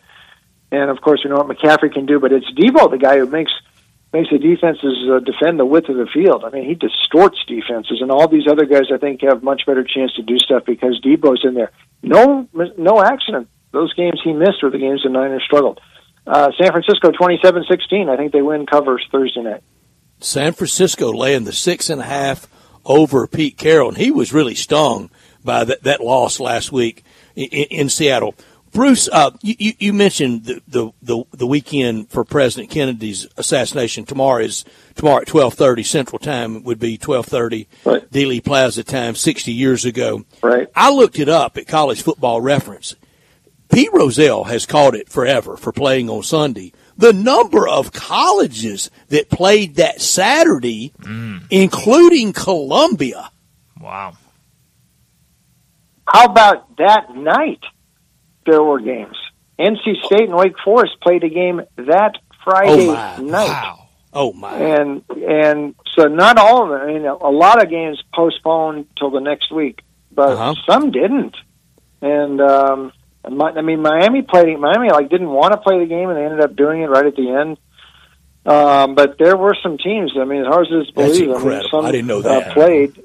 [0.71, 3.25] And of course, you know what McCaffrey can do, but it's Deebo, the guy who
[3.25, 3.51] makes
[4.11, 6.43] makes the defenses uh, defend the width of the field.
[6.43, 9.83] I mean, he distorts defenses, and all these other guys, I think, have much better
[9.83, 11.71] chance to do stuff because Deebo's in there.
[12.01, 13.49] No, no accident.
[13.71, 15.79] Those games he missed were the games the Niners struggled.
[16.25, 18.09] Uh, San Francisco 27-16.
[18.09, 19.63] I think they win covers Thursday night.
[20.19, 22.47] San Francisco laying the six and a half
[22.85, 25.09] over Pete Carroll, and he was really stung
[25.43, 27.03] by that, that loss last week
[27.35, 28.35] in, in Seattle.
[28.71, 34.05] Bruce, uh, you, you, mentioned the, the, the, the, weekend for President Kennedy's assassination.
[34.05, 36.63] Tomorrow is tomorrow at twelve thirty Central Time.
[36.63, 38.09] would be twelve thirty right.
[38.11, 40.23] Dealey Plaza time, sixty years ago.
[40.43, 40.67] Right.
[40.75, 42.95] I looked it up at College Football Reference.
[43.71, 46.73] Pete Rozelle has called it forever for playing on Sunday.
[46.97, 51.43] The number of colleges that played that Saturday, mm.
[51.49, 53.31] including Columbia.
[53.79, 54.17] Wow.
[56.07, 57.63] How about that night?
[58.49, 59.15] There were games.
[59.59, 63.47] NC State and Wake Forest played a game that Friday oh night.
[63.47, 63.89] Wow.
[64.11, 64.57] Oh my!
[64.57, 66.81] And and so not all of them.
[66.81, 69.81] I mean, a lot of games postponed till the next week,
[70.11, 70.55] but uh-huh.
[70.67, 71.35] some didn't.
[72.01, 72.91] And um,
[73.23, 74.57] I mean, Miami played.
[74.59, 77.05] Miami like didn't want to play the game, and they ended up doing it right
[77.05, 77.57] at the end.
[78.45, 80.13] Um, but there were some teams.
[80.19, 83.03] I mean, as hard as believe, I, mean, some, I didn't know that uh, played.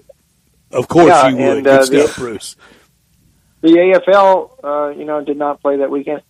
[0.70, 1.58] Of course, yeah, you would.
[1.58, 2.56] And, uh, Good stuff, the, Bruce.
[3.64, 6.20] The AFL, uh, you know, did not play that weekend.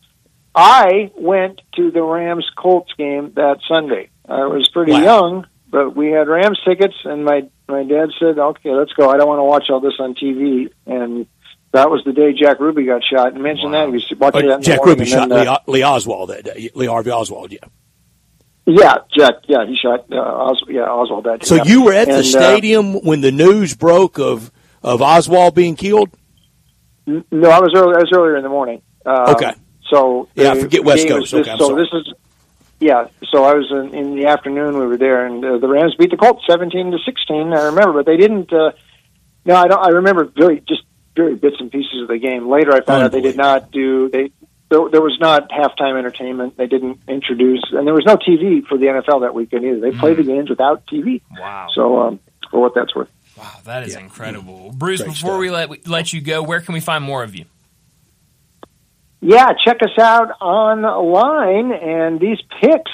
[0.55, 4.11] I went to the Rams Colts game that Sunday.
[4.29, 5.03] I was pretty wow.
[5.03, 9.11] young, but we had Rams tickets, and my my dad said, "Okay, let's go.
[9.11, 11.27] I don't want to watch all this on TV." And
[11.73, 13.33] that was the day Jack Ruby got shot.
[13.33, 13.87] And mention wow.
[13.87, 14.61] that we watching that.
[14.62, 16.70] Jack Ruby shot then, uh, Lee, Lee, Oswald that day.
[16.77, 17.59] Lee Harvey Oswald, yeah.
[18.64, 19.35] Yeah, Jack.
[19.49, 21.47] Yeah, he shot uh, Os- yeah Oswald that day.
[21.47, 21.64] So yeah.
[21.64, 24.53] you were at and, the uh, stadium uh, when the news broke of
[24.85, 26.11] of Oswald being killed.
[27.07, 27.95] No, I was early.
[27.95, 28.83] I was earlier in the morning.
[29.05, 29.53] Um, okay.
[29.90, 31.33] So yeah, I forget West Coast.
[31.33, 31.83] This, okay, so sorry.
[31.83, 32.14] this is
[32.81, 33.09] yeah.
[33.31, 34.79] So I was in, in the afternoon.
[34.79, 37.53] We were there, and uh, the Rams beat the Colts seventeen to sixteen.
[37.53, 38.53] I remember, but they didn't.
[38.53, 38.73] Uh,
[39.45, 39.85] no, I don't.
[39.85, 40.83] I remember very just
[41.14, 42.49] very bits and pieces of the game.
[42.49, 44.33] Later, I found out they did not do they.
[44.71, 46.57] There, there was not halftime entertainment.
[46.57, 49.81] They didn't introduce, and there was no TV for the NFL that weekend either.
[49.81, 50.01] They mm.
[50.01, 51.21] played the games without TV.
[51.31, 51.69] Wow!
[51.73, 53.11] So, um, for what that's worth.
[53.37, 54.01] Wow, that is yeah.
[54.01, 55.01] incredible, Bruce.
[55.01, 55.40] Great before stuff.
[55.40, 57.47] we let let you go, where can we find more of you?
[59.20, 62.90] Yeah, check us out online, and these picks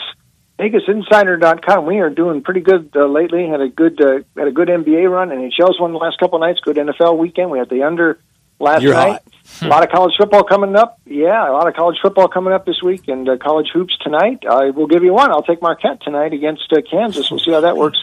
[0.61, 1.87] VegasInsider.com.
[1.87, 3.48] We are doing pretty good uh, lately.
[3.48, 5.31] Had a good uh, had a good NBA run.
[5.31, 6.61] NHL's won the last couple of nights.
[6.61, 7.50] Good NFL weekend.
[7.50, 8.20] We had the under
[8.59, 9.22] last You're night.
[9.62, 11.00] a lot of college football coming up.
[11.07, 14.44] Yeah, a lot of college football coming up this week, and uh, college hoops tonight.
[14.48, 15.31] I will give you one.
[15.31, 17.31] I'll take Marquette tonight against uh, Kansas.
[17.31, 17.98] We'll see how that works.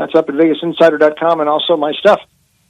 [0.00, 2.20] That's up at VegasInsider.com, and also my stuff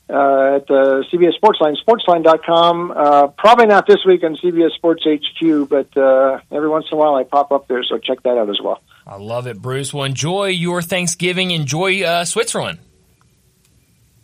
[0.09, 2.91] uh, at the CBS Sportsline, sportsline.com.
[2.91, 7.01] Uh, probably not this week on CBS Sports HQ, but uh, every once in a
[7.01, 8.83] while I pop up there, so check that out as well.
[9.07, 9.95] I love it, Bruce.
[9.95, 11.53] Well, enjoy your Thanksgiving.
[11.53, 12.81] Enjoy uh, Switzerland.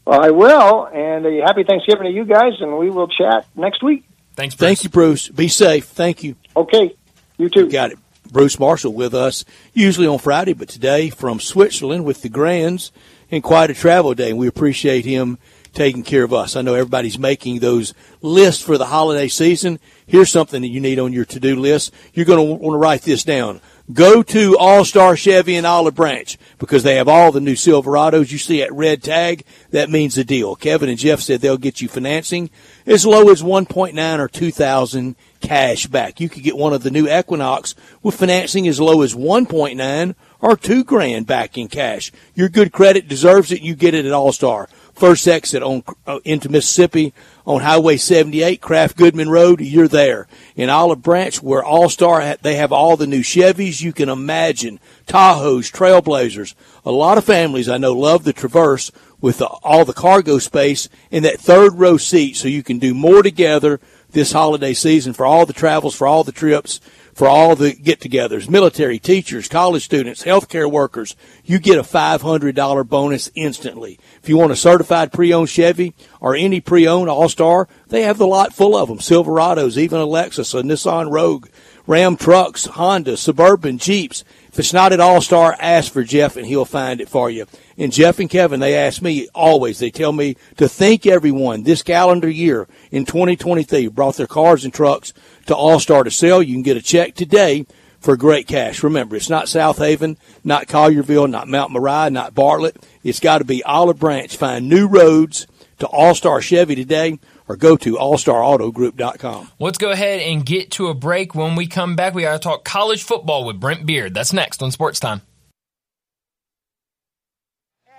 [0.04, 3.84] Well, I will, and a happy Thanksgiving to you guys, and we will chat next
[3.84, 4.02] week.
[4.34, 4.66] Thanks, Bruce.
[4.66, 5.28] Thank you, Bruce.
[5.28, 5.84] Be safe.
[5.84, 6.34] Thank you.
[6.56, 6.96] Okay,
[7.38, 7.70] you too.
[7.70, 7.98] got it.
[8.30, 12.92] Bruce Marshall with us, usually on Friday, but today from Switzerland with the Grands,
[13.30, 14.30] and quite a travel day.
[14.30, 15.38] And we appreciate him
[15.72, 16.56] taking care of us.
[16.56, 19.78] I know everybody's making those lists for the holiday season.
[20.06, 21.92] Here's something that you need on your to-do list.
[22.14, 23.60] You're going to want to write this down.
[23.92, 28.32] Go to All Star Chevy in Olive Branch because they have all the new Silverados
[28.32, 29.44] you see at red tag.
[29.70, 30.56] That means a deal.
[30.56, 32.50] Kevin and Jeff said they'll get you financing
[32.84, 35.14] as low as 1.9 or 2,000
[35.46, 36.20] cash back.
[36.20, 40.56] You could get one of the new Equinox with financing as low as 1.9 or
[40.56, 42.10] 2 grand back in cash.
[42.34, 43.62] Your good credit deserves it.
[43.62, 44.68] You get it at All Star.
[44.92, 47.12] First exit on uh, into Mississippi
[47.46, 49.60] on Highway 78, Craft Goodman Road.
[49.60, 53.92] You're there in Olive Branch, where All Star they have all the new Chevys you
[53.92, 56.54] can imagine, Tahoes, Trailblazers.
[56.84, 60.88] A lot of families I know love the Traverse with the, all the cargo space
[61.10, 63.80] and that third row seat, so you can do more together
[64.16, 66.80] this holiday season for all the travels, for all the trips
[67.16, 71.16] for all the get-togethers, military, teachers, college students, healthcare workers.
[71.44, 73.98] You get a $500 bonus instantly.
[74.22, 78.52] If you want a certified pre-owned Chevy or any pre-owned All-Star, they have the lot
[78.52, 78.98] full of them.
[78.98, 81.48] Silverados, even a Lexus, a Nissan Rogue,
[81.86, 84.24] Ram trucks, Honda, Suburban, Jeeps.
[84.48, 87.46] If it's not at All Star, ask for Jeff and he'll find it for you.
[87.78, 91.82] And Jeff and Kevin, they ask me always, they tell me to thank everyone this
[91.82, 95.12] calendar year in 2023 brought their cars and trucks
[95.46, 96.42] to All Star to sell.
[96.42, 97.66] You can get a check today
[98.00, 98.82] for great cash.
[98.82, 102.76] Remember, it's not South Haven, not Collierville, not Mount Moriah, not Bartlett.
[103.04, 104.34] It's got to be Olive Branch.
[104.36, 105.46] Find new roads
[105.78, 109.50] to All Star Chevy today or go to allstarautogroup.com.
[109.58, 111.34] Let's go ahead and get to a break.
[111.34, 114.14] When we come back, we got to talk college football with Brent Beaird.
[114.14, 115.22] That's next on Sports Time.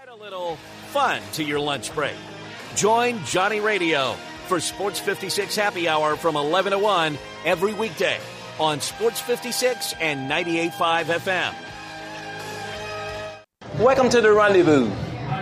[0.02, 0.58] Add a little
[0.92, 2.16] fun to your lunch break.
[2.76, 4.14] Join Johnny Radio
[4.48, 8.18] for Sports 56 Happy Hour from 11 to 1 every weekday
[8.60, 11.54] on Sports 56 and 98.5 FM.
[13.80, 14.90] Welcome to the rendezvous.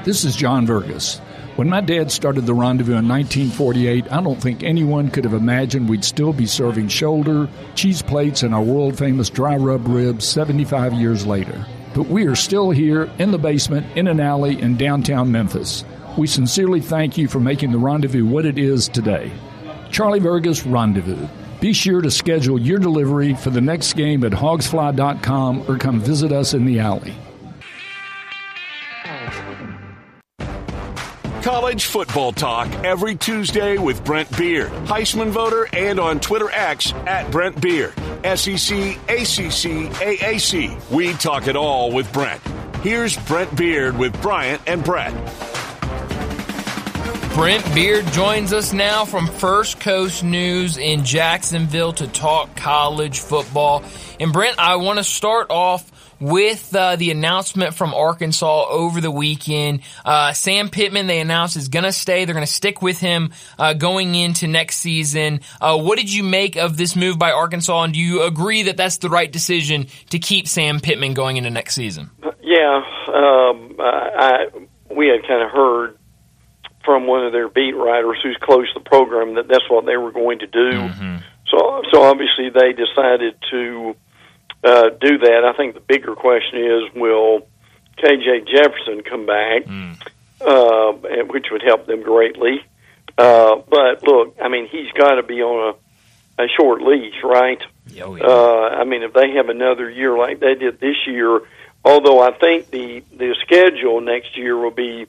[0.03, 1.21] This is John Vergos.
[1.55, 5.87] When my dad started the rendezvous in 1948, I don't think anyone could have imagined
[5.87, 10.91] we'd still be serving shoulder, cheese plates, and our world famous dry rub ribs 75
[10.95, 11.65] years later.
[11.93, 15.85] But we are still here in the basement, in an alley in downtown Memphis.
[16.17, 19.31] We sincerely thank you for making the rendezvous what it is today.
[19.91, 21.25] Charlie Vergos Rendezvous.
[21.61, 26.33] Be sure to schedule your delivery for the next game at hogsfly.com or come visit
[26.33, 27.15] us in the alley.
[31.75, 37.29] College football talk every Tuesday with Brent Beaird, Heisman voter, and on Twitter X at
[37.31, 37.91] Brent Beaird.
[38.23, 40.89] SEC, ACC, AAC.
[40.89, 42.41] We talk it all with Brent.
[42.77, 45.11] Here's Brent Beaird with Bryant and Brett.
[47.33, 53.83] Brent Beaird joins us now from First Coast News in Jacksonville to talk college football.
[54.17, 59.11] And Brent, I want to start off with uh, the announcement from Arkansas over the
[59.11, 59.81] weekend.
[60.03, 62.25] Uh, Sam Pittman, they announced, is going to stay.
[62.25, 65.41] They're going to stick with him uh, going into next season.
[65.59, 68.77] Uh, what did you make of this move by Arkansas, and do you agree that
[68.77, 72.11] that's the right decision to keep Sam Pittman going into next season?
[72.41, 74.47] Yeah, um, I,
[74.95, 75.97] we had kind of heard
[76.85, 79.97] from one of their beat writers who's close to the program that that's what they
[79.97, 80.71] were going to do.
[80.71, 81.17] Mm-hmm.
[81.47, 83.95] So, so obviously they decided to
[84.65, 85.43] uh, do that.
[85.45, 87.47] I think the bigger question is, will
[87.97, 89.95] KJ Jefferson come back, mm.
[90.41, 92.65] uh, which would help them greatly.
[93.17, 95.75] Uh, but look, I mean, he's got to be on
[96.39, 97.61] a, a short leash, right?
[98.01, 98.23] Oh, yeah.
[98.25, 101.41] uh, I mean, if they have another year like they did this year,
[101.83, 105.05] although I think the the schedule next year will be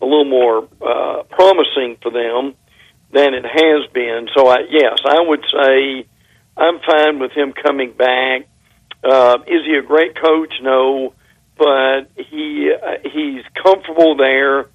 [0.00, 2.54] a little more uh, promising for them
[3.12, 4.28] than it has been.
[4.34, 6.06] So, I, yes, I would say
[6.56, 8.48] I'm fine with him coming back.
[9.04, 10.54] Uh, is he a great coach?
[10.62, 11.12] No,
[11.58, 14.70] but he uh, he's comfortable there.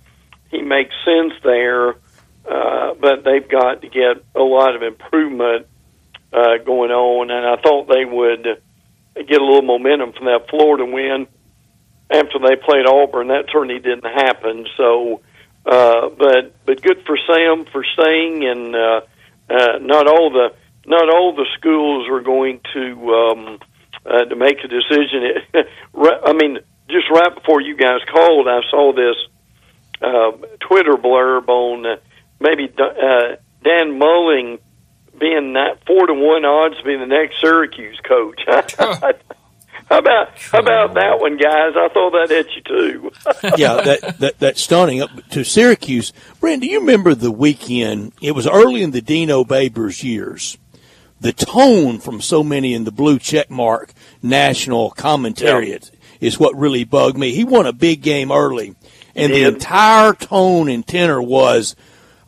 [0.52, 1.90] He makes sense there,
[2.50, 5.68] uh, but they've got to get a lot of improvement
[6.32, 7.32] uh, going on.
[7.32, 8.44] And I thought they would
[9.16, 11.28] get a little momentum from that Florida win
[12.10, 13.28] after they played Auburn.
[13.28, 14.68] That certainly didn't happen.
[14.78, 15.22] So,
[15.66, 19.02] uh, but but good for Sam for staying, and uh,
[19.50, 20.54] uh, not all the
[20.86, 23.14] not all the schools are going to.
[23.14, 23.60] Um,
[24.10, 25.44] uh, to make a decision.
[25.96, 29.16] I mean, just right before you guys called, I saw this
[30.02, 31.96] uh, Twitter blurb on uh,
[32.40, 34.60] maybe uh, Dan Mullen
[35.18, 38.42] being four to one odds to be the next Syracuse coach.
[39.90, 41.74] How about how about that one, guys?
[41.76, 43.12] I thought that hit you too.
[43.58, 45.02] yeah, that, that that's stunning.
[45.02, 48.12] Up to Syracuse, Brent, do you remember the weekend?
[48.22, 50.60] It was early in the Dino Babers years
[51.20, 55.80] the tone from so many in the blue check mark national commentary yeah.
[56.20, 57.34] is what really bugged me.
[57.34, 58.76] He won a big game early,
[59.16, 61.76] and the entire tone and tenor was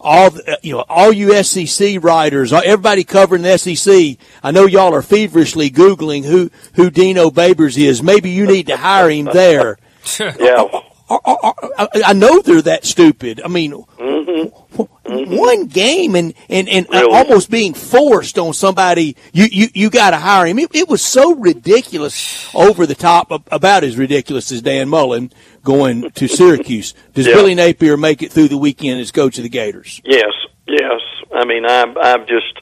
[0.02, 4.18] all you know, all you SEC writers, everybody covering the SEC.
[4.44, 8.02] I know y'all are feverishly googling who who Dino Babers is.
[8.04, 9.78] Maybe you need to hire him there.
[10.20, 10.82] yeah.
[11.10, 13.42] I know they're that stupid.
[13.44, 14.11] I mean, mm-hmm.
[14.32, 15.36] Mm-hmm.
[15.36, 17.14] one game and and and really?
[17.14, 19.16] almost being forced on somebody.
[19.34, 20.60] You you you got to hire him.
[20.60, 25.32] It, it, was so ridiculous, over the top, about as ridiculous as Dan Mullen
[25.64, 26.94] going to Syracuse.
[27.14, 27.36] Does yeah.
[27.36, 30.02] Billy Napier make it through the weekend as coach of the Gators?
[30.04, 30.34] Yes,
[30.68, 31.02] yes.
[31.34, 32.62] I mean, I've I've just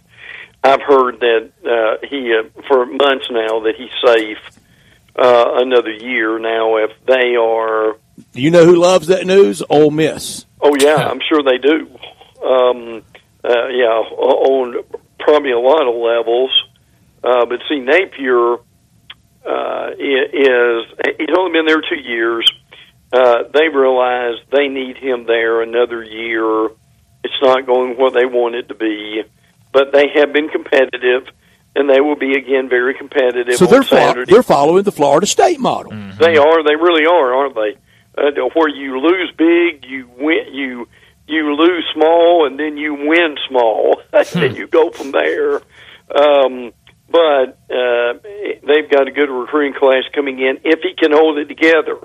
[0.63, 4.59] I've heard that uh, he uh, for months now that he's safe
[5.15, 6.39] uh, another year.
[6.39, 7.97] Now, if they are,
[8.33, 9.63] you know who loves that news?
[9.69, 10.45] Ole Miss.
[10.61, 11.87] Oh yeah, I'm sure they do.
[12.45, 13.03] Um,
[13.43, 14.83] uh, yeah, on
[15.19, 16.51] probably a lot of levels.
[17.23, 18.55] Uh, but see, Napier
[19.45, 20.85] uh, is
[21.17, 22.49] he's only been there two years.
[23.11, 26.67] Uh, they realize they need him there another year.
[27.23, 29.23] It's not going what they want it to be,
[29.73, 31.27] but they have been competitive,
[31.75, 33.55] and they will be again very competitive.
[33.55, 35.91] So they're fo- they're following the Florida State model.
[35.91, 36.17] Mm-hmm.
[36.17, 36.63] They are.
[36.63, 37.77] They really are, aren't they?
[38.19, 40.87] Uh, where you lose big, you win, you
[41.27, 45.61] you lose small, and then you win small, and you go from there.
[46.13, 46.73] Um,
[47.09, 48.13] but uh,
[48.63, 51.99] they've got a good recruiting class coming in if he can hold it together.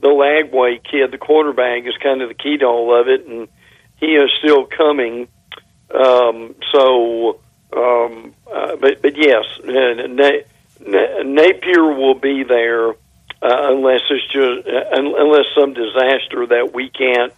[0.00, 3.48] The Lagway kid, the quarterback, is kind of the key to all of it, and
[3.96, 5.28] he is still coming.
[5.92, 7.40] Um, so,
[7.74, 12.94] um, uh, but but yes, uh, Na- Napier will be there
[13.42, 17.32] uh, unless it's just uh, unless some disaster that we can't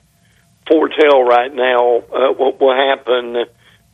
[0.66, 3.44] foretell right now uh, what will happen.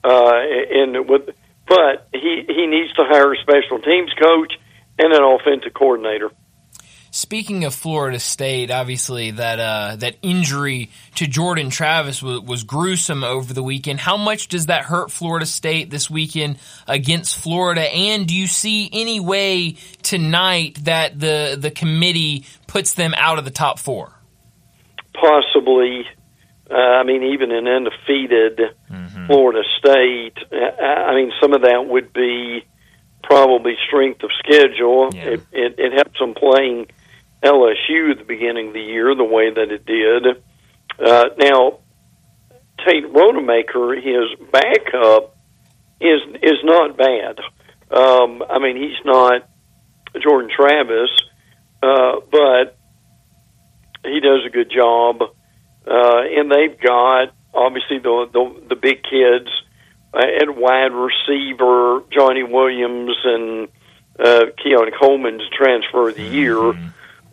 [0.06, 1.30] Uh, in with,
[1.66, 4.52] but he he needs to hire a special teams coach
[4.98, 6.30] and an offensive coordinator.
[7.14, 13.22] Speaking of Florida State, obviously that uh, that injury to Jordan Travis was, was, gruesome
[13.22, 14.00] over the weekend.
[14.00, 17.82] How much does that hurt Florida State this weekend against Florida?
[17.82, 19.76] And do you see any way
[20.14, 24.12] tonight that the the committee puts them out of the top four?
[25.12, 26.06] Possibly.
[26.70, 29.26] Uh, I mean, even an undefeated mm-hmm.
[29.26, 30.38] Florida State.
[30.52, 32.64] Uh, I mean, some of that would be
[33.24, 35.10] probably strength of schedule.
[35.12, 35.22] Yeah.
[35.22, 36.86] It, it, it helps them playing
[37.42, 40.42] LSU at the beginning of the year the way that it did.
[41.04, 41.80] Uh, now,
[42.86, 45.36] Tate Rodemaker, his backup,
[46.00, 47.40] is is not bad.
[47.90, 49.48] Um, I mean, he's not
[50.22, 51.10] Jordan Travis,
[51.82, 52.76] uh, but
[54.04, 55.22] he does a good job.
[55.86, 59.50] Uh, and they've got obviously the the, the big kids
[60.14, 63.68] uh, at wide receiver, Johnny Williams and
[64.18, 66.56] uh, Keon Coleman's transfer of the year.
[66.56, 66.88] Mm-hmm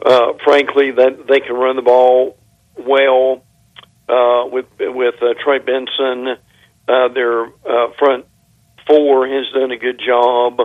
[0.05, 2.37] uh, frankly, that they can run the ball
[2.77, 3.43] well
[4.09, 6.37] uh, with with uh, Trey Benson.
[6.87, 8.25] Uh, their uh, front
[8.87, 10.59] four has done a good job,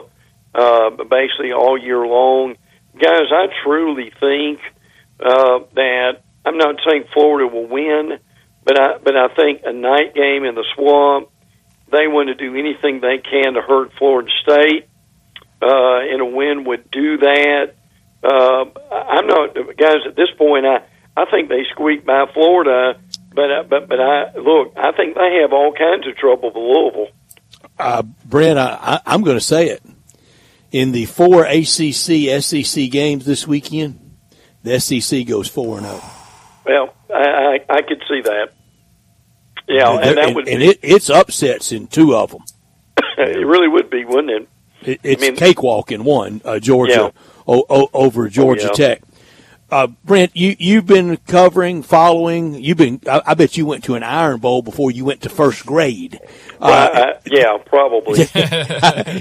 [0.56, 2.56] uh, basically all year long.
[2.98, 4.60] Guys, I truly think
[5.20, 8.18] uh, that I'm not saying Florida will win,
[8.64, 11.28] but I but I think a night game in the swamp.
[11.92, 14.88] They want to do anything they can to hurt Florida State,
[15.62, 17.74] uh, and a win would do that.
[18.24, 20.64] Uh, I'm not guys at this point.
[20.64, 20.82] I
[21.16, 22.98] I think they squeaked by Florida,
[23.34, 24.72] but uh, but but I look.
[24.76, 27.12] I think they have all kinds of trouble with Louisville.
[27.78, 29.82] Uh, Brent, I, I'm going to say it.
[30.72, 34.16] In the four ACC SEC games this weekend,
[34.62, 36.00] the SEC goes four and zero.
[36.02, 36.12] Oh.
[36.66, 38.52] Well, I, I I could see that.
[39.68, 42.42] Yeah, and, and that would and it, it's upsets in two of them.
[43.18, 44.48] it really would be, wouldn't it?
[44.82, 46.42] it it's I mean, cakewalk in one.
[46.44, 48.88] Uh, Georgia yeah o- o- over Georgia oh, yeah.
[48.88, 49.02] Tech.
[49.68, 52.54] Uh, Brent, you you've been covering, following.
[52.54, 53.00] You've been.
[53.08, 56.20] I, I, bet you went to an Iron Bowl before you went to first grade.
[56.60, 58.20] Uh, uh, yeah, probably.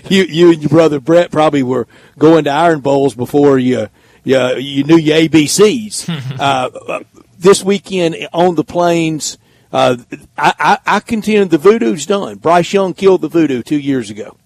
[0.10, 1.88] you you and your brother Brett probably were
[2.20, 3.88] going to Iron Bowls before you
[4.24, 6.14] you, you knew your ABCs.
[6.40, 7.00] Uh, uh,
[7.40, 9.38] this weekend on the plains,
[9.72, 9.98] uh,
[10.38, 12.38] I, I, I contend the voodoo's done.
[12.38, 14.38] Bryce Young killed the voodoo two years ago.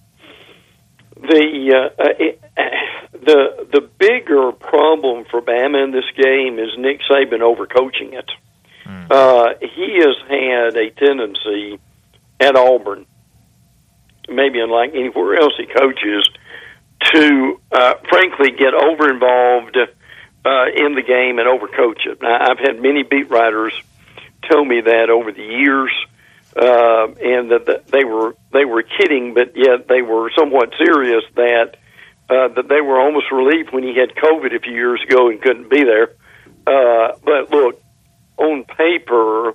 [1.16, 2.42] The it,
[3.26, 8.30] the the bigger problem for Bama in this game is Nick Saban overcoaching it.
[8.86, 9.12] Mm.
[9.12, 11.80] Uh, he has had a tendency
[12.40, 13.06] at Auburn,
[14.28, 16.30] maybe unlike anywhere else he coaches,
[17.14, 22.22] to uh, frankly get over involved uh, in the game and overcoach it.
[22.22, 23.74] Now, I've had many beat writers
[24.44, 25.92] tell me that over the years.
[26.56, 31.76] Uh, and that they were they were kidding, but yet they were somewhat serious that
[32.30, 35.42] uh, that they were almost relieved when he had COVID a few years ago and
[35.42, 36.12] couldn't be there.
[36.68, 37.82] Uh, but look,
[38.38, 39.54] on paper,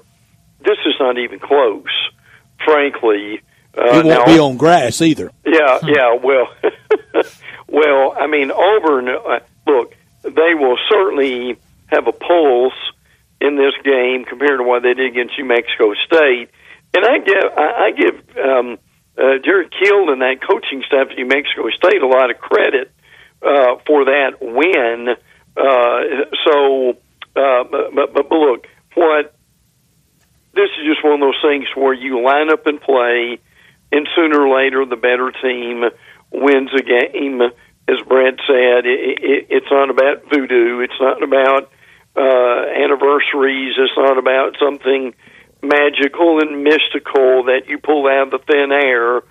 [0.61, 1.87] this is not even close.
[2.65, 3.41] Frankly,
[3.77, 5.31] uh, it won't now, be on grass either.
[5.45, 6.17] Yeah, yeah.
[6.23, 6.49] Well,
[7.69, 9.09] well, I mean, Auburn.
[9.09, 11.57] Uh, look, they will certainly
[11.87, 12.73] have a pulse
[13.41, 16.49] in this game compared to what they did against New Mexico State.
[16.95, 18.79] and I give I, I give um,
[19.19, 22.91] uh, Jerry Kill and that coaching staff at New Mexico State a lot of credit
[23.43, 25.09] uh, for that win.
[25.57, 26.01] Uh,
[26.45, 26.91] so,
[27.37, 29.35] uh, but, but, but look, what
[30.55, 33.39] this is just one of those things where you line up and play,
[33.93, 35.85] and sooner or later the better team
[36.31, 37.43] wins a game.
[37.87, 40.81] As Brad said, it, it, it's not about voodoo.
[40.81, 41.71] It's not about
[42.17, 43.75] uh, anniversaries.
[43.77, 45.15] It's not about something
[45.65, 49.23] magical and mystical that you pull out of the thin air.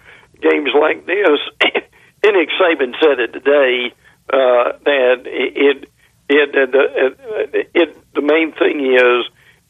[0.41, 3.93] Games like this, and Nick Saban said it today
[4.27, 5.89] uh, that it
[6.27, 6.69] it, it,
[7.53, 9.25] it, it the main thing is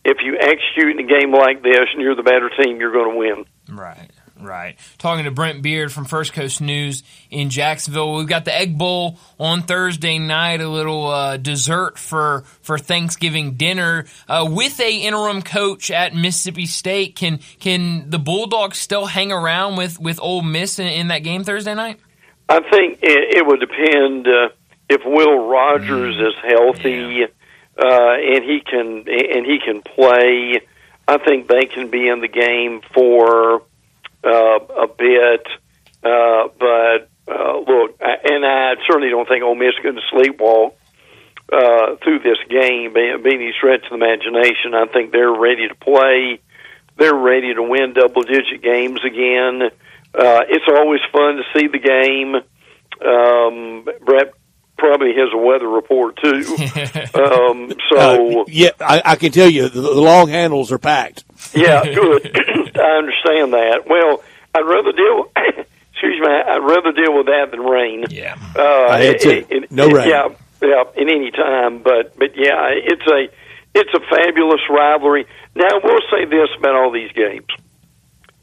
[0.06, 3.12] if you execute in a game like this and you're the better team, you're going
[3.12, 3.46] to win.
[3.70, 4.10] Right.
[4.44, 4.78] Right.
[4.98, 8.16] Talking to Brent Beaird from First Coast News in Jacksonville.
[8.16, 13.54] We've got the Egg Bowl on Thursday night, a little uh, dessert for for Thanksgiving
[13.54, 17.16] dinner uh, with a interim coach at Mississippi State.
[17.16, 21.44] Can can the Bulldogs still hang around with with Ole Miss in, in that game
[21.44, 22.00] Thursday night?
[22.50, 24.50] I think it, it would depend uh,
[24.90, 26.28] if Will Rogers mm.
[26.28, 27.26] is healthy yeah.
[27.78, 30.62] uh, and he can and he can play.
[31.08, 33.64] I think they can be in the game for
[34.24, 35.48] uh, a bit.
[36.04, 40.74] Uh, but uh, look, and I certainly don't think Ole Miss is going to sleepwalk
[41.52, 44.74] uh, through this game, being any stretch of the imagination.
[44.74, 46.40] I think they're ready to play.
[46.98, 49.64] They're ready to win double-digit games again.
[50.14, 52.36] Uh, it's always fun to see the game.
[53.04, 54.34] Um, Brett
[54.84, 56.44] probably has a weather report too.
[57.16, 61.24] um, so uh, yeah, I, I, can tell you the, the long handles are packed.
[61.56, 62.26] yeah, good.
[62.76, 63.84] I understand that.
[63.88, 64.22] Well,
[64.54, 65.32] I'd rather deal.
[65.94, 66.28] excuse me.
[66.28, 68.06] I'd rather deal with that than rain.
[68.10, 69.16] Yeah, uh, I had.
[69.22, 70.10] It, no rain.
[70.10, 70.84] Yeah, yeah.
[70.98, 73.30] In any time, but but yeah, it's a
[73.74, 75.28] it's a fabulous rivalry.
[75.56, 77.48] Now, we'll say this about all these games.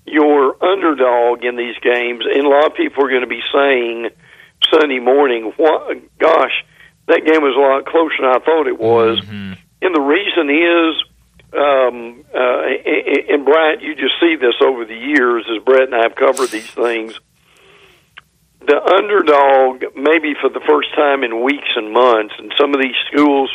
[0.07, 4.09] Your underdog in these games, and a lot of people are going to be saying
[4.71, 6.65] Sunday morning, what, gosh,
[7.09, 9.21] that game was a lot closer than I thought it was.
[9.21, 9.53] Mm-hmm.
[9.83, 10.93] And the reason is,
[11.53, 15.95] um, uh, and, and Bryant, you just see this over the years as Brett and
[15.95, 17.19] I have covered these things.
[18.61, 22.95] The underdog, maybe for the first time in weeks and months, and some of these
[23.11, 23.51] schools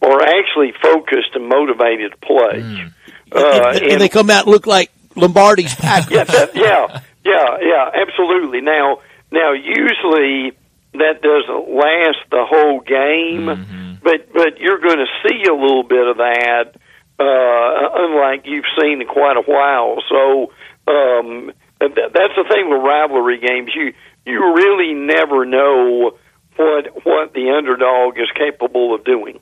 [0.00, 2.62] are actually focused and motivated to play.
[2.62, 2.92] Mm.
[3.32, 6.12] Uh, and, and, they come out and look like Lombardi's Packers.
[6.12, 8.60] yeah, that, yeah, yeah, yeah, absolutely.
[8.60, 10.56] Now, now usually
[10.94, 13.94] that doesn't last the whole game, mm-hmm.
[14.02, 16.74] but but you're going to see a little bit of that
[17.18, 20.02] uh, unlike you've seen in quite a while.
[20.08, 20.52] So
[20.90, 23.70] um, th- that's the thing with rivalry games.
[23.74, 23.92] You
[24.24, 26.12] you really never know
[26.56, 29.40] what what the underdog is capable of doing.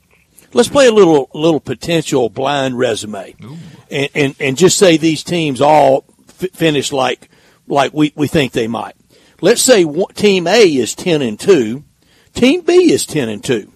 [0.53, 3.35] Let's play a little little potential blind resume,
[3.91, 7.29] and, and and just say these teams all f- finish like
[7.67, 8.95] like we, we think they might.
[9.41, 9.85] Let's say
[10.15, 11.85] Team A is ten and two,
[12.35, 13.73] Team B is ten and two.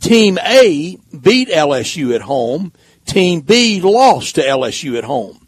[0.00, 2.72] Team A beat LSU at home,
[3.04, 5.46] Team B lost to LSU at home.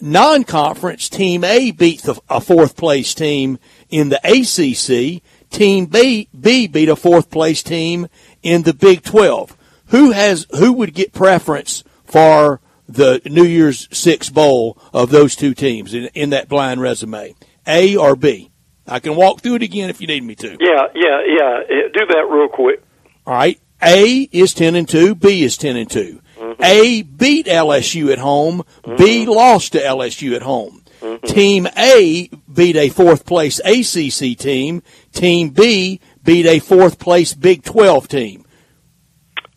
[0.00, 3.58] Non-conference, Team A beat the, a fourth place team
[3.90, 5.22] in the ACC.
[5.50, 8.06] Team B, B beat a fourth place team
[8.42, 9.56] in the Big 12.
[9.86, 15.54] Who has, who would get preference for the New Year's Six Bowl of those two
[15.54, 17.34] teams in, in that blind resume?
[17.66, 18.49] A or B?
[18.90, 20.56] I can walk through it again if you need me to.
[20.60, 21.88] Yeah, yeah, yeah.
[21.92, 22.82] Do that real quick.
[23.26, 23.60] All right.
[23.82, 26.20] A is 10 and 2, B is 10 and 2.
[26.36, 26.62] Mm-hmm.
[26.62, 28.62] A beat LSU at home.
[28.82, 28.96] Mm-hmm.
[28.96, 30.82] B lost to LSU at home.
[31.00, 31.26] Mm-hmm.
[31.26, 34.82] Team A beat a fourth place ACC team.
[35.12, 38.44] Team B beat a fourth place Big 12 team.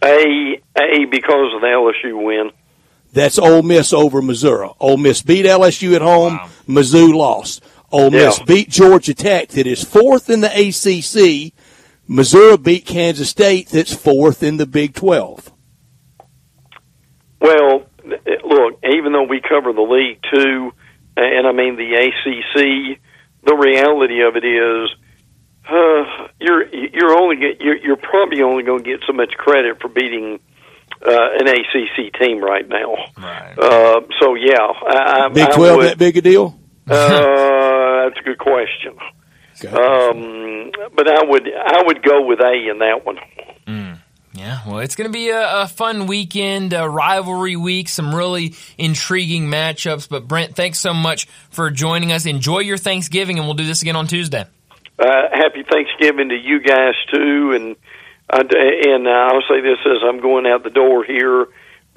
[0.04, 2.52] A A because of the LSU win.
[3.12, 4.70] That's Ole Miss over Missouri.
[4.80, 6.38] Ole Miss beat LSU at home.
[6.38, 6.50] Wow.
[6.68, 7.64] Mizzou lost.
[7.94, 8.46] Ole Miss yeah.
[8.46, 11.54] beat Georgia Tech, that is fourth in the ACC.
[12.08, 15.52] Missouri beat Kansas State, that's fourth in the Big 12.
[17.40, 20.74] Well, look, even though we cover the league too,
[21.16, 23.00] and I mean the ACC,
[23.44, 24.90] the reality of it is,
[25.70, 29.80] uh, you're you're only get, you're, you're probably only going to get so much credit
[29.82, 30.40] for beating
[31.06, 32.96] uh, an ACC team right now.
[33.18, 33.58] Right.
[33.58, 36.60] Uh, so yeah, I, Big Twelve that big a deal?
[36.90, 36.94] Uh,
[38.04, 38.98] that's a good question.
[39.68, 43.18] Um, but I would I would go with A in that one.
[43.68, 44.00] Mm.
[44.34, 48.56] Yeah, well, it's going to be a, a, fun weekend, a rivalry week, some really
[48.80, 50.10] intriguing matchups.
[50.10, 52.26] But Brent, thanks so much for joining us.
[52.26, 54.46] Enjoy your Thanksgiving, and we'll do this again on Tuesday.
[54.98, 57.76] Uh, happy Thanksgiving to you guys too, and
[58.28, 61.48] uh, and uh, I'll say this as I'm going out the door here.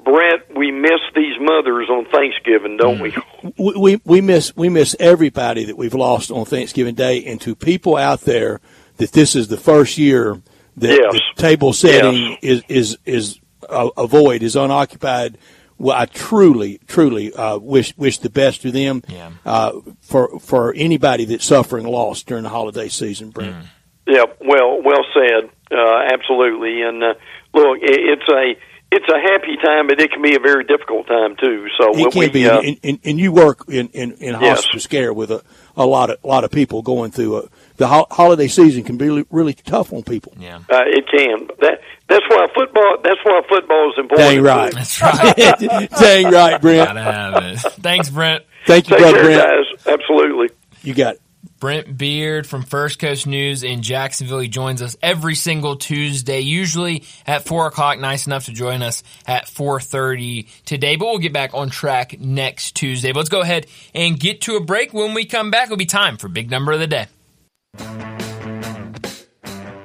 [0.07, 3.13] Brett, we miss these mothers on Thanksgiving, don't we?
[3.57, 7.55] we, we we miss we miss everybody that we've lost on Thanksgiving Day, and to
[7.55, 8.61] people out there
[8.97, 10.41] that this is the first year
[10.77, 11.13] that Yes.
[11.35, 12.39] the table setting Yes.
[12.41, 13.39] is is is
[13.69, 15.37] a, a void, is unoccupied.
[15.77, 19.03] Well, I truly, truly uh, wish wish the best to them.
[19.09, 19.31] Yeah.
[19.45, 23.55] Uh, for for anybody that's suffering loss during the holiday season, Brent.
[23.55, 23.65] Mm.
[24.07, 25.49] Yeah, well, well said.
[25.69, 26.81] Uh, absolutely.
[26.81, 27.13] And uh,
[27.53, 28.55] look, i it's a
[28.91, 31.67] it's a happy time, but it can be a very difficult time too.
[31.79, 34.63] So It we, can be, uh, and, and, and you work in, in, in Yes.
[34.65, 35.43] hospice care with a,
[35.75, 39.05] a lot of lot of people going through a, the ho- holiday season can be
[39.05, 40.33] really, really tough on people.
[40.39, 40.57] Yeah.
[40.69, 41.47] uh, it can.
[41.59, 42.97] That that's why football.
[43.03, 44.29] That's why football is important.
[44.29, 44.73] Dang right.
[44.73, 45.89] That's right.
[45.99, 46.87] Dang right, Brent.
[46.87, 47.59] Gotta have it.
[47.81, 48.43] Thanks, Brent.
[48.65, 49.77] Thank you, Take brother care, Brent.
[49.85, 49.99] guys.
[49.99, 50.49] Absolutely.
[50.83, 51.21] You got it.
[51.59, 54.39] Brent Beaird from First Coast News in Jacksonville.
[54.39, 57.99] He joins us every single Tuesday, usually at four o'clock.
[57.99, 62.19] Nice enough to join us at four thirty today, but we'll get back on track
[62.19, 63.11] next Tuesday.
[63.11, 64.93] But let's go ahead and get to a break.
[64.93, 67.07] When we come back, it'll be time for big number of the day.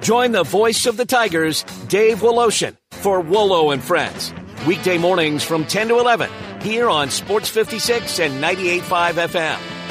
[0.02, 4.34] Join the voice of the Tigers, Dave Woloshin, for Wolo and Friends.
[4.66, 9.81] Weekday mornings from 10 to 11 here on Sports 56 and 98.5 FM.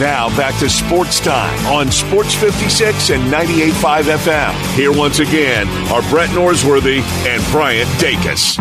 [0.00, 4.74] Now back to sports time on Sports 56 and 98.5 FM.
[4.74, 8.56] Here once again are Brett Norsworthy and Bryant Dacus.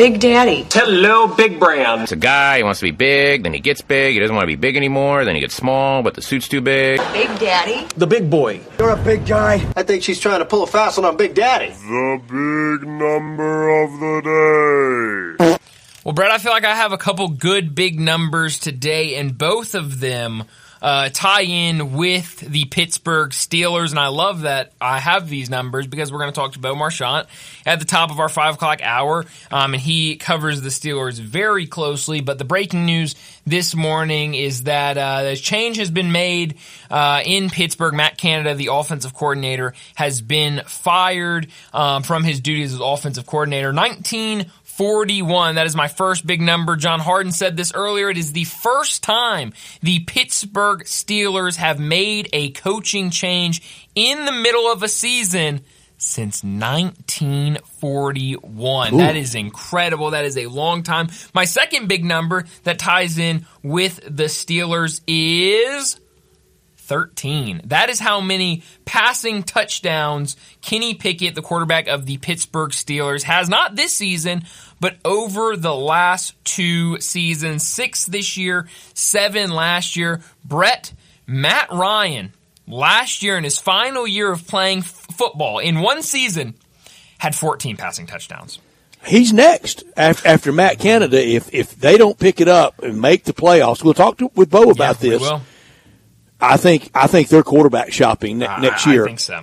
[0.00, 0.66] Big Daddy.
[0.72, 2.00] Hello, Big Brown.
[2.00, 4.44] It's a guy, he wants to be big, then he gets big, he doesn't want
[4.44, 6.98] to be big anymore, then he gets small, but the suit's too big.
[7.12, 7.86] Big Daddy.
[7.98, 8.62] The big boy.
[8.78, 9.56] You're a big guy.
[9.76, 11.74] I think she's trying to pull a fast one on Big Daddy.
[11.74, 15.58] The big number of the day.
[16.02, 19.74] Well, Brett, I feel like I have a couple good big numbers today, and both
[19.74, 20.44] of them
[20.82, 23.90] uh, tie in with the Pittsburgh Steelers.
[23.90, 26.74] And I love that I have these numbers because we're going to talk to Bo
[26.74, 27.26] Marchant
[27.66, 31.66] at the top of our five o'clock hour, um, and he covers the Steelers very
[31.66, 32.20] closely.
[32.20, 33.14] But the breaking news
[33.46, 36.56] this morning is that uh, change has been made
[36.90, 37.94] uh, in Pittsburgh.
[37.94, 43.72] Matt Canada, the offensive coordinator, has been fired um, from his duties as offensive coordinator.
[43.72, 44.48] 19-
[44.80, 45.56] 41.
[45.56, 46.74] That is my first big number.
[46.74, 48.08] John Harden said this earlier.
[48.08, 49.52] It is the first time
[49.82, 55.60] the Pittsburgh Steelers have made a coaching change in the middle of a season
[55.98, 58.96] since 1941.
[58.96, 60.12] That is incredible.
[60.12, 61.08] That is a long time.
[61.34, 66.00] My second big number that ties in with the Steelers is
[66.90, 67.60] 13.
[67.66, 73.48] That is how many passing touchdowns Kenny Pickett, the quarterback of the Pittsburgh Steelers, has
[73.48, 74.42] not this season,
[74.80, 77.66] but over the last two seasons.
[77.66, 80.20] Six this year, seven last year.
[80.44, 80.92] Brett,
[81.26, 82.32] Matt Ryan,
[82.66, 86.54] last year in his final year of playing f- football in one season,
[87.18, 88.58] had 14 passing touchdowns.
[89.06, 91.18] He's next after, after Matt Canada.
[91.26, 94.50] If if they don't pick it up and make the playoffs, we'll talk to, with
[94.50, 95.30] Bo about Yeah, this.
[96.38, 99.04] I think I think they're quarterback shopping ne- next year.
[99.04, 99.40] I think so.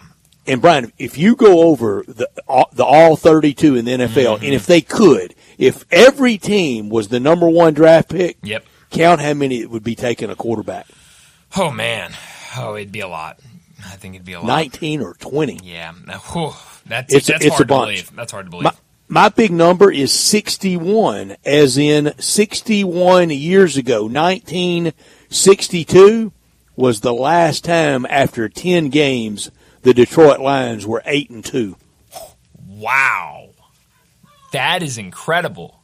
[0.48, 4.46] And Brian, if you go over the all, the all 32 in the NFL, Mm-hmm.
[4.46, 8.64] and if they could, if every team was the number one draft pick, Yep.
[8.92, 10.88] count how many it would be taking a quarterback.
[11.56, 12.14] Oh, man.
[12.58, 13.40] Oh, it'd be a lot.
[13.86, 14.48] I think it'd be a lot.
[14.48, 15.60] 19 or 20.
[15.64, 15.92] Yeah.
[16.32, 16.54] Whew.
[16.86, 17.88] That's, It's a- that's it's a hard to bunch.
[17.90, 18.16] believe.
[18.16, 18.64] That's hard to believe.
[18.64, 18.72] My,
[19.10, 24.06] my big number is 61, as in 61 years ago.
[24.08, 26.32] 1962
[26.76, 29.52] was the last time after 10 games
[29.88, 31.78] the Detroit Lions were 8 and 2.
[32.68, 33.52] Wow.
[34.52, 35.77] That is incredible.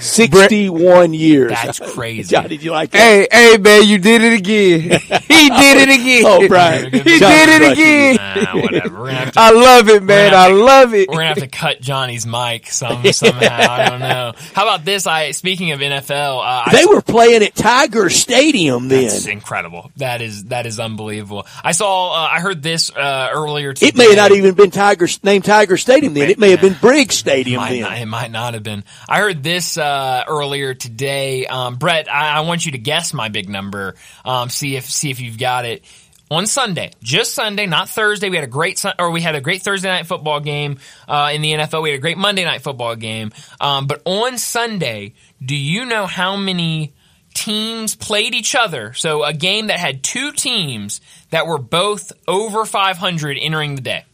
[0.00, 1.50] 61 years.
[1.50, 2.22] That's crazy.
[2.34, 2.98] Johnny, did you like that?
[2.98, 4.80] Hey, hey, man, you did it again.
[5.28, 6.22] he did it again.
[6.26, 6.90] Oh, Brian.
[6.92, 8.16] he Johnny's did it again.
[8.16, 8.98] Nah, whatever.
[9.00, 10.30] We're gonna have to, I love it, man.
[10.32, 11.08] gonna I to- love it.
[11.08, 13.48] we're gonna have to cut Johnny's mic some somehow.
[13.50, 14.32] I don't know.
[14.54, 15.06] How about this?
[15.06, 19.04] I speaking of NFL, uh, I They were playing at Tiger Stadium then.
[19.04, 19.90] That's incredible.
[19.96, 21.46] That is that is unbelievable.
[21.62, 22.12] I saw.
[22.12, 23.88] Uh, I heard this uh, earlier today.
[23.88, 26.30] It may have not even been Tiger named Tiger Stadium then.
[26.30, 27.80] It may have been Briggs Stadium might then.
[27.82, 28.84] not, it might not have been.
[29.08, 31.46] I heard this uh, earlier today.
[31.46, 33.96] Um, Brett, I, I want you to guess my big number.
[34.24, 35.84] Um, see if see if you've got it.
[36.30, 38.30] On Sunday, just Sunday, not Thursday.
[38.30, 41.42] We had a great or we had a great Thursday night football game uh, in
[41.42, 41.82] the NFL.
[41.82, 43.32] We had a great Monday night football game.
[43.60, 45.12] Um, but on Sunday,
[45.44, 46.94] do you know how many
[47.34, 48.94] teams played each other?
[48.94, 54.06] So a game that had two teams that were both over 500 entering the day.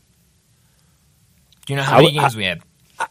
[1.66, 2.62] Do you know how I many games we had?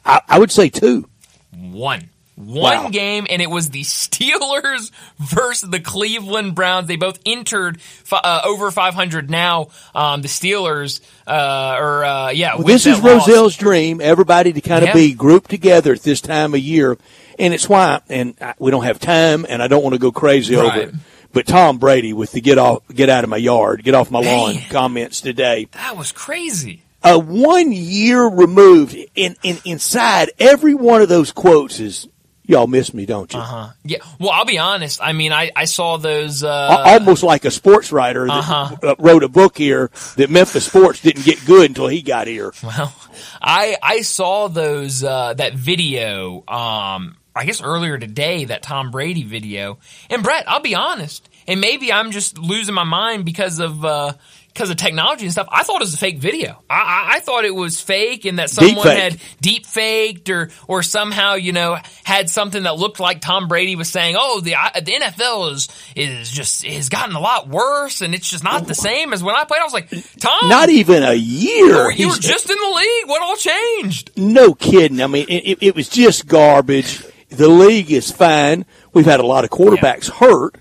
[0.03, 1.08] I, I would say two.
[1.55, 2.10] One.
[2.38, 2.89] One Wow.
[2.89, 3.81] game, and it was the
[4.21, 6.88] Steelers versus the Cleveland Browns.
[6.88, 9.69] They both entered fi- uh, over 500 now.
[9.95, 13.27] Um, the Steelers, uh, or uh, yeah, Well, this is loss.
[13.27, 14.01] Rozelle's dream.
[14.01, 14.93] Everybody to kind of Yeah.
[14.93, 16.95] be grouped together at this time of year,
[17.39, 18.01] and it's why.
[18.07, 20.93] And I, we don't have time, and I don't want to go crazy over it.
[21.33, 24.19] But Tom Brady with the get off, get out of my yard, get off my
[24.21, 25.67] lawn comments today.
[25.71, 26.83] That was crazy.
[27.03, 32.07] Uh, one year removed, in, in inside every one of those quotes is
[32.48, 33.39] y'all miss me, don't you?
[33.39, 33.68] Uh huh.
[33.84, 34.00] Yeah.
[34.20, 35.00] Well, I'll be honest.
[35.02, 36.43] I mean, I, I saw those.
[36.43, 38.76] Uh, Almost like a sports writer that Uh-huh.
[38.82, 42.54] uh, wrote a book here that Memphis sports didn't get good until he got here.
[42.64, 42.93] Well,
[43.41, 46.38] I I saw those uh, that video.
[46.48, 49.78] Um, I guess earlier today that Tom Brady video.
[50.10, 53.86] And Brett, I'll be honest, and maybe I'm just losing my mind because of.
[53.86, 54.14] Uh,
[54.58, 56.58] because of technology and stuff, I thought it was a fake video.
[56.68, 56.76] I,
[57.12, 61.36] I, I thought it was fake and that someone had deep faked or, or somehow,
[61.36, 64.93] you know, had something that looked like Tom Brady was saying, oh, the, I- the
[64.93, 69.14] NFL is, is just, has gotten a lot worse and it's just not the same
[69.14, 69.62] as when I played.
[69.62, 69.89] I was like,
[70.20, 71.91] Tom, Not even a year.
[71.91, 73.08] you were just in the league.
[73.10, 74.12] What all changed?
[74.18, 75.01] No kidding.
[75.03, 77.03] I mean, it, it- it was just garbage.
[77.30, 78.66] The league is fine.
[78.93, 80.55] We've had a lot of quarterbacks hurt.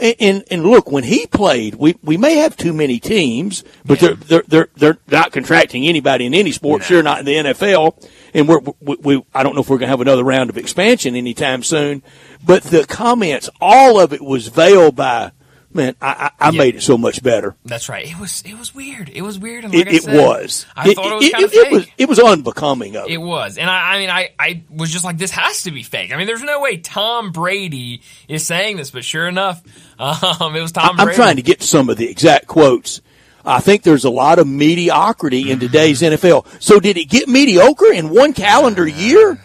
[0.00, 4.14] And, and look, when he played, we, we may have too many teams, but they're,
[4.14, 6.84] they're they're they're not contracting anybody in any sport.
[6.84, 8.08] Sure, not in the NFL.
[8.32, 10.58] And we're we, we I don't know if we're going to have another round of
[10.58, 12.02] expansion anytime soon.
[12.44, 15.32] But the comments, all of it was veiled by
[15.72, 15.94] man.
[16.00, 17.54] I I, I made it so much better.
[17.64, 18.06] That's right.
[18.06, 19.08] It was it was weird.
[19.08, 19.64] It was weird.
[19.64, 20.66] And like It, it said, was.
[20.76, 21.72] I thought it was kind of it fake.
[21.72, 23.12] was it was unbecoming of it.
[23.12, 25.82] It was, and I, I mean, I, I was just like, this has to be
[25.82, 26.12] fake.
[26.12, 29.62] I mean, there's no way Tom Brady is saying this, but sure enough,
[29.98, 31.16] um, it was Tom I'm Brady.
[31.16, 33.00] trying to get some of the exact quotes.
[33.44, 36.46] I think there's a lot of mediocrity in today's NFL.
[36.62, 39.40] So did it get mediocre in one calendar year?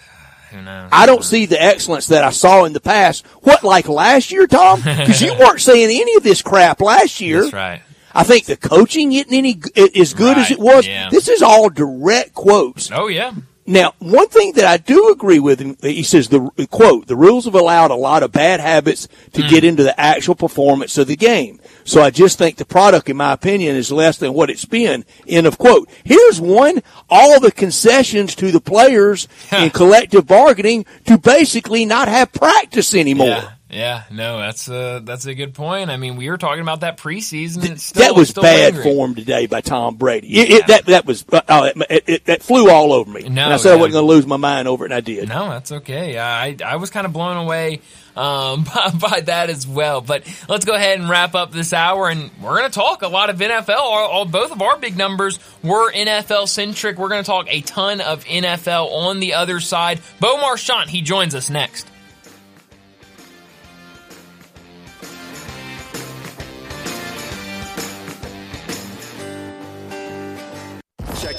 [0.92, 3.26] I don't see the excellence that I saw in the past.
[3.42, 4.82] What, like last year, Tom?
[4.84, 7.42] Because you weren't saying any of this crap last year.
[7.42, 7.82] That's right.
[8.14, 9.60] I think the coaching isn't any
[10.00, 10.86] as good as it was.
[10.86, 11.10] yeah.
[11.10, 12.92] This is all direct quotes.
[12.92, 13.34] Oh yeah,
[13.66, 17.46] Now, one thing that I do agree with him, he says the quote, the rules
[17.46, 19.48] have allowed a lot of bad habits to Hmm.
[19.50, 21.60] get into the actual performance of the game.
[21.86, 25.06] So I just think the product, in my opinion, is less than what it's been.
[25.28, 25.88] End of quote.
[26.04, 32.34] Here's one, all the concessions to the players in collective bargaining to basically not have
[32.34, 33.28] practice anymore.
[33.28, 34.04] yeah, yeah.
[34.12, 35.90] No, that's a that's a good point.
[35.90, 37.68] I mean, we were talking about that preseason.
[37.68, 38.96] And still, that was still bad lingering.
[38.96, 40.28] form today by Tom Brady.
[40.40, 43.24] It, it, that that was uh, uh, it, it, that flew all over me.
[43.24, 45.02] No, and I said I wasn't going to lose my mind over it, and I
[45.02, 45.28] did.
[45.30, 46.18] No, that's okay.
[46.18, 47.82] I I was kind of blown away
[48.16, 50.02] um, by, by that as well.
[50.02, 53.08] But let's go ahead and wrap up this hour, and we're going to talk a
[53.08, 53.78] lot of NFL.
[53.78, 56.98] All, all both of our big numbers were NFL centric.
[56.98, 60.00] We're going to talk a ton of NFL on the other side.
[60.20, 61.88] Bo Marchant, he joins us next.